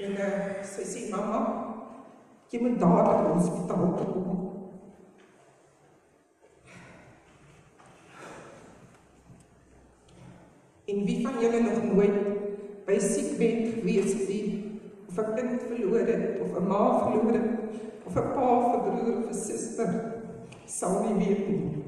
En 0.00 0.14
uh, 0.16 0.28
sy 0.64 0.84
sê 0.88 1.00
mamma, 1.12 1.40
jy 2.48 2.62
moet 2.62 2.78
dadelik 2.80 3.34
hospitaal 3.34 3.90
toe 3.98 4.06
kom. 4.14 4.38
En 10.88 11.04
wie 11.04 11.18
van 11.20 11.36
julle 11.44 11.60
nog 11.66 11.84
nooit 11.90 12.16
by 12.88 12.96
siekbed 12.96 13.68
gewees 13.74 14.16
het 14.16 14.24
nie, 14.32 14.79
of 15.10 15.18
'n 15.18 15.34
kind 15.34 15.62
verloor 15.66 16.06
het 16.06 16.40
of 16.40 16.56
'n 16.58 16.66
ma 16.66 16.98
verloor 16.98 17.32
het 17.32 17.50
of 18.06 18.16
'n 18.16 18.32
pa 18.34 18.46
of 18.56 18.74
'n 18.74 18.80
broer 18.80 19.16
of 19.18 19.28
'n 19.28 19.34
suster 19.34 19.90
sal 20.64 21.04
nie 21.04 21.26
weet 21.26 21.48
nie. 21.48 21.84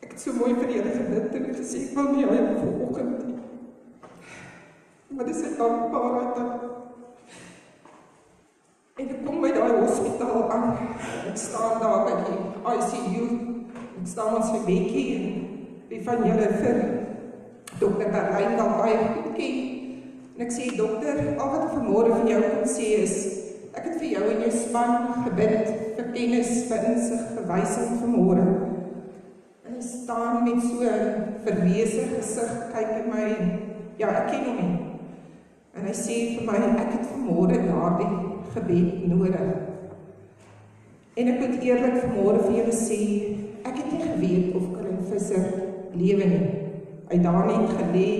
Ek 0.00 0.10
het 0.12 0.20
so 0.20 0.32
mooi 0.32 0.54
vir 0.54 0.70
julle 0.70 0.90
gebid 0.90 1.34
en 1.34 1.54
gesê 1.54 1.82
ek 1.84 1.94
wil 1.94 2.08
nie 2.12 2.24
hy 2.24 2.38
vanoggend 2.56 3.26
nie. 3.26 3.38
Wat 5.08 5.28
is 5.28 5.42
dit 5.42 5.58
dankbaarheid 5.58 6.34
dan? 6.36 6.50
En 8.96 9.08
ek 9.08 9.24
kom 9.26 9.40
by 9.40 9.52
daai 9.52 9.80
hospitaal 9.80 10.50
aan. 10.50 10.76
Ek 11.28 11.36
staan 11.36 11.80
daar 11.80 12.04
by 12.08 12.14
die 12.24 12.40
ICU. 12.76 13.26
Ek 14.00 14.06
staan 14.06 14.36
ons 14.36 14.50
vir 14.50 14.64
Bekkie 14.64 15.08
en 15.16 15.26
wie 15.88 16.02
van 16.02 16.24
julle 16.24 16.48
vir 16.62 17.05
dokter 17.80 18.12
Berlyn 18.12 18.56
dan 18.56 18.76
baie 18.78 18.96
goed 18.98 19.32
ken. 19.36 19.58
En 20.36 20.44
ek 20.44 20.52
sê 20.52 20.70
dokter, 20.76 21.20
al 21.40 21.50
wat 21.52 21.62
ek 21.66 21.74
vanmôre 21.78 22.14
vir 22.20 22.30
jou 22.34 22.40
kan 22.44 22.68
sê 22.68 22.88
is 23.04 23.16
ek 23.76 23.90
het 23.90 23.98
vir 24.00 24.10
jou 24.14 24.24
en 24.32 24.42
jou 24.44 24.50
span 24.56 24.92
gebid 25.26 25.70
vir 25.96 26.10
kennis, 26.14 26.50
vir 26.68 26.88
insig, 26.92 27.22
vir 27.36 27.46
wysing 27.50 27.94
vanmôre. 28.00 28.46
En 29.66 29.76
hy 29.76 29.84
staan 29.84 30.44
met 30.44 30.60
so 30.64 30.84
'n 30.84 31.40
verwese 31.44 32.04
gesig 32.12 32.52
kyk 32.72 32.90
in 33.00 33.08
my 33.12 33.26
ja, 33.98 34.08
ek 34.08 34.28
ken 34.30 34.44
hom 34.48 34.56
nie. 34.60 34.76
En 35.76 35.84
hy 35.84 35.92
sê 35.92 36.16
vir 36.36 36.44
my 36.48 36.56
ek 36.56 36.92
het 36.96 37.08
vanmôre 37.12 37.56
daardie 37.68 38.12
gebed 38.54 39.08
nodig. 39.08 39.48
En 41.16 41.28
ek 41.32 41.40
moet 41.40 41.64
eerlik 41.64 41.96
vanmôre 42.02 42.44
vir 42.44 42.56
julle 42.60 42.76
sê, 42.76 43.00
ek 43.64 43.76
het 43.76 43.92
nie 43.92 44.04
geweet 44.04 44.54
of 44.56 44.72
Karin 44.76 45.00
Visser 45.10 45.44
lewe 45.96 46.24
nie. 46.24 46.65
Hy 47.10 47.18
daar 47.22 47.46
net 47.46 47.70
gelê 47.78 48.10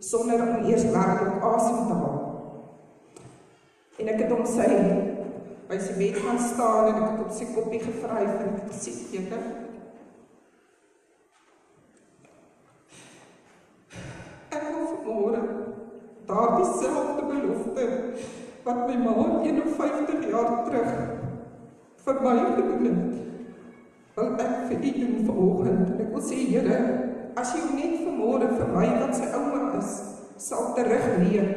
sonder 0.00 0.40
om 0.40 0.64
eers 0.70 0.84
werklik 0.94 1.44
asem 1.44 1.80
te 1.88 1.94
haal. 2.00 2.18
En 3.98 4.08
ek 4.08 4.22
het 4.22 4.32
hom 4.32 4.44
sy 4.46 4.68
by 5.68 5.78
sy 5.82 5.96
bed 5.98 6.20
gaan 6.22 6.38
staan 6.40 6.86
en 6.88 7.00
ek 7.02 7.08
het 7.10 7.24
op 7.26 7.32
sy 7.36 7.48
koppie 7.52 7.80
gevryf 7.82 8.30
en 8.30 8.46
ek 8.52 8.60
het 8.62 8.70
gesê, 8.72 8.92
"Jette, 9.12 9.38
ek 14.56 14.62
wil 14.72 14.86
vanmôre 14.94 15.42
daardie 16.26 16.70
selfde 16.80 17.22
belofte 17.28 17.84
wat 18.64 18.86
my 18.88 18.96
ma 18.96 19.12
51 19.44 20.30
jaar 20.30 20.64
terug 20.64 20.92
vir 22.04 22.22
my 22.22 22.36
gedoen 22.56 22.84
het. 22.84 23.14
Wil 24.16 24.32
ek 24.42 24.54
vir 24.68 24.84
u 24.84 24.92
doen 25.00 25.26
vanoggend. 25.26 26.00
Ek 26.00 26.10
wil 26.12 26.22
sê 26.22 26.40
Here, 26.48 26.78
as 27.38 27.54
u 27.54 27.60
net 27.76 28.00
vanmôre 28.02 28.48
vir 28.50 28.70
my 28.74 28.86
wat 28.98 29.14
sy 29.14 29.28
ouma 29.36 29.78
is, 29.78 29.90
sal 30.42 30.72
terugleer, 30.74 31.50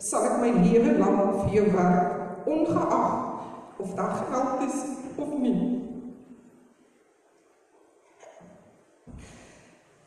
sal 0.00 0.24
ek 0.24 0.38
my 0.40 0.52
lewe 0.62 0.94
lank 0.96 1.42
vir 1.42 1.50
jou 1.58 1.66
werk, 1.74 2.46
ongeag 2.48 3.82
of 3.84 3.92
daar 3.98 4.14
geld 4.30 4.64
is 4.68 4.78
of 5.20 5.34
nie. 5.42 5.58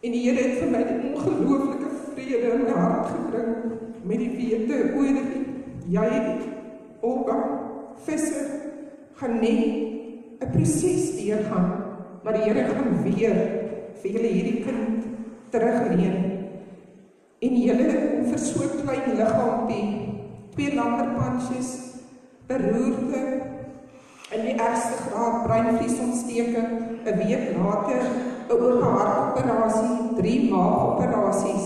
En 0.01 0.15
die 0.15 0.24
Here 0.26 0.41
het 0.41 0.57
vir 0.63 0.72
my 0.74 0.82
'n 0.82 1.13
ongelooflike 1.13 1.89
vrede 2.09 2.53
in 2.55 2.63
my 2.63 2.74
hart 2.74 3.13
gebring 3.13 3.53
met 4.03 4.17
die 4.17 4.32
wete 4.39 4.78
oor 4.97 5.17
jy 5.88 6.09
Olga 7.01 7.38
visser 8.05 8.49
gaan 9.19 9.39
net 9.39 10.41
'n 10.41 10.51
proses 10.51 11.05
deurgaan 11.17 11.69
maar 12.24 12.34
die 12.34 12.43
Here 12.43 12.65
gaan 12.65 13.03
weer 13.03 13.38
vir 14.01 14.11
julle 14.11 14.32
hierdie 14.34 14.63
kind 14.65 15.11
terugreën. 15.52 16.18
En 17.41 17.58
julle 17.66 17.88
vir 18.30 18.39
so 18.39 18.68
klein 18.82 19.16
liggaampie 19.18 19.86
twee 20.56 20.76
langer 20.76 21.14
punches 21.18 21.72
beroerte 22.47 23.22
in 24.32 24.45
die 24.47 24.56
ergste 24.56 24.97
graad 25.08 25.43
breinvliesontsteking 25.45 26.72
'n 27.06 27.18
week 27.20 27.45
later 27.58 28.02
'n 28.47 28.52
oop 28.52 28.82
hartoperasie 28.84 30.16
drie 30.20 30.39
maagoperasies 30.52 31.66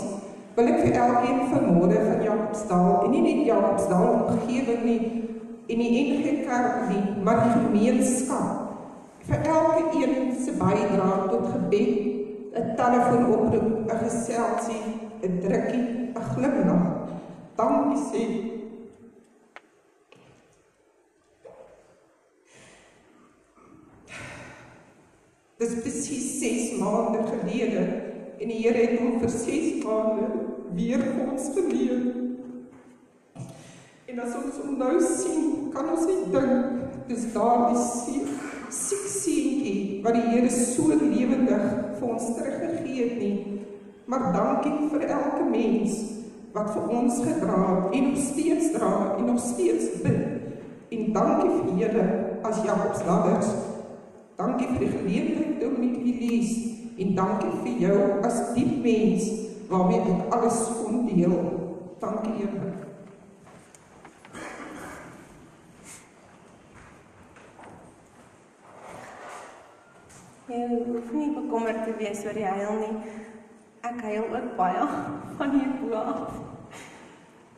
wil 0.55 0.67
ek 0.71 0.79
vir 0.83 0.93
elkeen 1.03 1.39
vanmôre 1.51 1.99
van 2.07 2.21
Jakobsdal 2.23 2.91
en 3.03 3.11
nie 3.11 3.23
net 3.27 3.41
Jakobsdal 3.49 4.05
omgewing 4.13 4.83
nie 4.87 5.01
en 5.67 5.81
die 5.81 5.91
NG 5.91 6.45
Kerk 6.45 6.89
nie, 6.89 7.03
maar 7.25 7.41
die 7.43 7.53
gemeenskap 7.57 8.61
vir 9.25 9.47
elke 9.49 9.83
een 9.97 10.31
se 10.37 10.53
bydrae 10.59 11.29
tot 11.31 11.47
gebed, 11.49 12.14
'n 12.55 12.75
telefoonoproep, 12.75 13.91
'n 13.91 13.97
geselsie, 14.03 14.83
'n 15.21 15.39
drukkie, 15.43 15.85
'n 16.15 16.23
glimlag. 16.31 16.83
Dankie 17.55 18.03
sê. 18.09 18.23
Dis 25.57 25.73
presies 25.81 26.39
6 26.39 26.79
maande 26.79 27.19
gelede 27.31 27.83
en 28.39 28.47
die 28.47 28.61
Here 28.63 28.77
het 28.77 28.99
hom 28.99 29.19
vir 29.19 29.29
6 29.29 29.83
maande 29.83 30.27
weer 30.75 31.03
ons 31.27 31.49
geleen. 31.55 32.03
En 34.05 34.19
as 34.19 34.35
ons 34.35 34.59
hom 34.63 34.77
nou 34.77 34.99
sien, 35.01 35.71
kan 35.73 35.89
ons 35.89 36.05
nie 36.05 36.31
dink 36.31 37.07
dis 37.07 37.31
daardie 37.33 37.81
siek 37.87 38.27
seentjie 38.75 40.03
wat 40.03 40.13
die 40.13 40.27
Here 40.29 40.51
so 40.51 40.87
lewendig 40.87 41.84
vir 41.99 42.09
ons 42.13 42.27
teruggegee 42.37 43.09
het 43.09 43.17
nie. 43.19 43.61
Maar 44.05 44.29
dankie 44.35 44.89
vir 44.91 45.07
elke 45.07 45.47
mens 45.49 45.97
wat 46.55 46.71
vir 46.71 46.91
ons 46.99 47.17
gedra 47.25 47.61
het 47.65 47.95
en 47.97 48.09
nog 48.11 48.21
steeds 48.21 48.71
dra 48.75 48.91
en 49.17 49.25
nog 49.25 49.41
steeds 49.43 50.01
bid. 50.03 50.21
En 50.95 51.11
dankie 51.17 51.49
vir 51.51 51.81
julle 51.83 52.05
as 52.45 52.61
Jakobsladders. 52.63 53.51
Dankie 54.35 54.67
vir 54.67 54.79
die 54.85 54.93
geleentheid 54.93 55.67
om 55.67 55.77
met 55.79 55.99
u 55.99 56.15
lees 56.21 56.55
en 56.99 57.15
dankie 57.17 57.53
vir 57.63 57.85
jou 57.87 57.99
as 58.27 58.41
die 58.55 58.67
mens 58.83 59.29
waarmee 59.69 60.03
ek 60.15 60.33
alles 60.37 60.63
kon 60.79 61.05
deel. 61.11 61.37
Dankie 61.99 62.35
Here. 62.39 62.84
Jy 70.45 70.65
hoef 70.69 71.07
nie 71.09 71.31
bekommerd 71.33 71.79
te 71.87 71.93
wees 71.97 72.19
oor 72.21 72.35
die 72.37 72.45
huil 72.45 72.75
nie. 72.77 73.13
Ek 73.85 74.01
huil 74.05 74.27
ook 74.29 74.51
baie 74.59 74.83
van 75.39 75.55
hier 75.55 75.71
bo 75.79 75.95
af. 75.97 76.35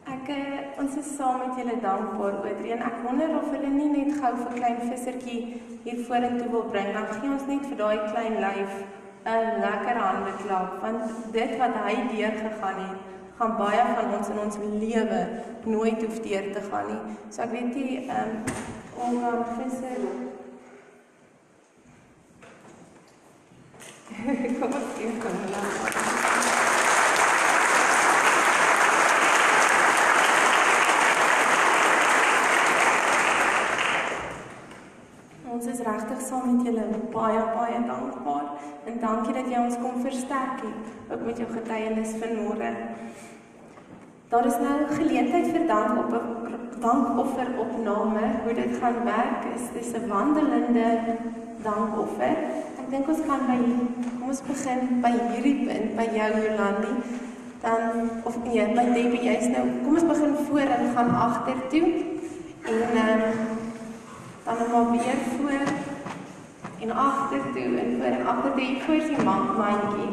Ek 0.07 0.29
eh, 0.31 0.61
ons 0.79 0.95
is 1.01 1.09
saam 1.17 1.41
met 1.41 1.59
julle 1.59 1.75
dankbaar 1.83 2.37
oor 2.45 2.61
dit. 2.61 2.69
Ek 2.77 3.01
wonder 3.03 3.33
of 3.41 3.49
hulle 3.51 3.73
nie 3.73 3.89
net 3.91 4.13
gou 4.21 4.31
vir 4.39 4.55
klein 4.55 4.79
vissertjie 4.85 5.41
hier 5.83 5.99
vorentoe 6.07 6.47
wil 6.53 6.63
bring. 6.71 6.93
Dan 6.95 7.11
gee 7.11 7.33
ons 7.33 7.43
net 7.51 7.67
vir 7.67 7.81
daai 7.81 8.07
klein 8.13 8.39
lyf 8.45 8.79
'n 9.27 9.59
lekker 9.65 9.99
hande 10.05 10.33
klap 10.45 10.79
want 10.79 11.31
dit 11.35 11.53
wat 11.59 11.75
hy 11.83 11.95
deur 12.13 12.39
gegaan 12.39 12.79
het, 12.85 12.99
gaan 13.39 13.57
baie 13.59 13.83
van 13.99 14.13
ons 14.15 14.29
in 14.31 14.39
ons 14.45 14.57
lewe 14.63 15.21
nooit 15.65 15.99
hoef 16.05 16.23
deur 16.23 16.51
te 16.55 16.63
gaan 16.71 16.87
nie. 16.93 17.19
So 17.29 17.43
ek 17.43 17.51
weet 17.51 17.75
nie 17.75 18.07
ehm 18.07 18.31
um, 18.31 18.65
Olga 18.97 19.33
visser 19.59 20.36
Kyk 24.17 24.59
kom 24.59 24.71
hulle. 25.41 25.59
Ons 35.53 35.65
is 35.65 35.79
regtig 35.85 36.21
saam 36.25 36.55
met 36.55 36.65
julle 36.65 36.87
baie 37.13 37.43
baie 37.53 37.77
dankbaar 37.85 38.49
en 38.89 38.99
dankie 39.05 39.37
dat 39.37 39.47
jy 39.53 39.61
ons 39.61 39.77
kom 39.85 40.01
versterk 40.01 40.65
het 40.65 41.13
ook 41.13 41.25
met 41.29 41.37
jou 41.37 41.49
getuienis 41.53 42.17
vanmôre. 42.17 42.73
Daar 44.33 44.45
is 44.49 44.61
nou 44.65 44.77
geleentheid 44.97 45.51
vir 45.53 45.67
dank 45.69 45.97
op 46.03 46.13
'n 46.17 46.79
dankofferopname. 46.81 48.25
Hoe 48.43 48.53
dit 48.53 48.77
gaan 48.81 49.03
werk 49.03 49.45
is 49.55 49.69
dis 49.73 49.93
'n 49.93 50.07
wandelende 50.09 50.87
dankoffer. 51.63 52.35
Ek 52.77 52.89
dink 52.91 53.09
ons 53.11 53.23
kan 53.27 53.45
by 53.49 53.57
kom 54.19 54.29
ons 54.29 54.43
begin 54.47 54.99
by 55.03 55.13
hierdie 55.15 55.55
punt 55.65 55.95
by 55.97 56.05
jou 56.15 56.29
Jolandi. 56.43 56.93
Dan 57.63 58.11
of 58.29 58.37
nee, 58.45 58.65
by 58.77 58.85
Debbie 58.93 59.23
jy's 59.25 59.49
nou. 59.49 59.65
Kom 59.83 59.97
ons 59.97 60.09
begin 60.11 60.35
voor 60.49 60.73
en 60.77 60.91
gaan 60.95 61.11
agtertoe. 61.25 61.87
En 62.67 62.99
ehm 63.01 63.25
um, 63.29 63.55
dan 64.47 64.57
maar 64.71 64.91
weer 64.91 65.19
voor 65.37 65.65
en 66.79 66.91
agtertoe 66.91 67.69
en 67.81 67.89
voor 67.97 68.11
en 68.11 68.27
agtertoe 68.27 68.63
hier 68.63 68.81
voor 68.81 68.95
die 68.95 69.23
mandjie. 69.23 70.11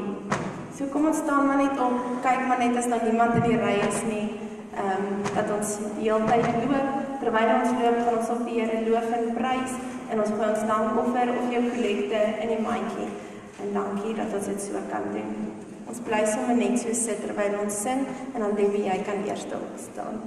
So 0.77 0.87
kom 0.91 1.07
ons 1.07 1.21
staan 1.23 1.47
maar 1.47 1.57
net 1.57 1.79
op. 1.79 2.01
Kyk 2.23 2.47
maar 2.49 2.59
net 2.59 2.77
as 2.77 2.89
daar 2.91 3.05
niemand 3.05 3.35
in 3.35 3.47
die 3.51 3.59
ry 3.59 3.77
is 3.89 4.01
nie. 4.09 4.27
Ehm 4.75 5.05
um, 5.07 5.35
dat 5.35 5.51
ons 5.59 5.77
die 5.99 6.11
hele 6.11 6.25
tyd 6.27 6.47
loop 6.71 7.05
terwyl 7.21 7.51
ons 7.61 7.77
loop 7.81 7.99
gaan 8.05 8.17
ons 8.19 8.33
op 8.35 8.41
die 8.47 8.61
Here 8.61 8.81
loof 8.89 9.13
en 9.19 9.29
prys 9.37 9.77
en 10.15 10.23
ons 10.23 10.35
gaan 10.39 10.53
ons 10.55 10.67
dankoffer 10.71 11.33
of 11.35 11.51
jou 11.51 11.63
kollekte 11.73 12.23
in 12.45 12.53
die 12.55 12.63
mandjie. 12.63 13.11
En 13.63 13.75
dankie 13.75 14.15
dat 14.15 14.35
ons 14.39 14.47
dit 14.53 14.63
so 14.63 14.87
kan 14.93 15.11
doen. 15.15 15.35
Ons 15.91 16.03
bly 16.07 16.23
sommer 16.31 16.57
net 16.59 16.79
so 16.83 16.95
sit 16.95 17.23
terwyl 17.27 17.59
ons 17.65 17.83
sing 17.87 18.07
en 18.33 18.41
dan 18.47 18.59
dink 18.59 18.79
jy 18.79 18.99
kan 19.07 19.23
weer 19.27 19.39
stil 19.39 19.67
staan. 19.91 20.23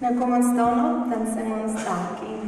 Ne 0.00 0.14
comandano, 0.14 1.06
dan 1.08 1.26
siamo 1.26 1.66
stanchi. 1.66 2.47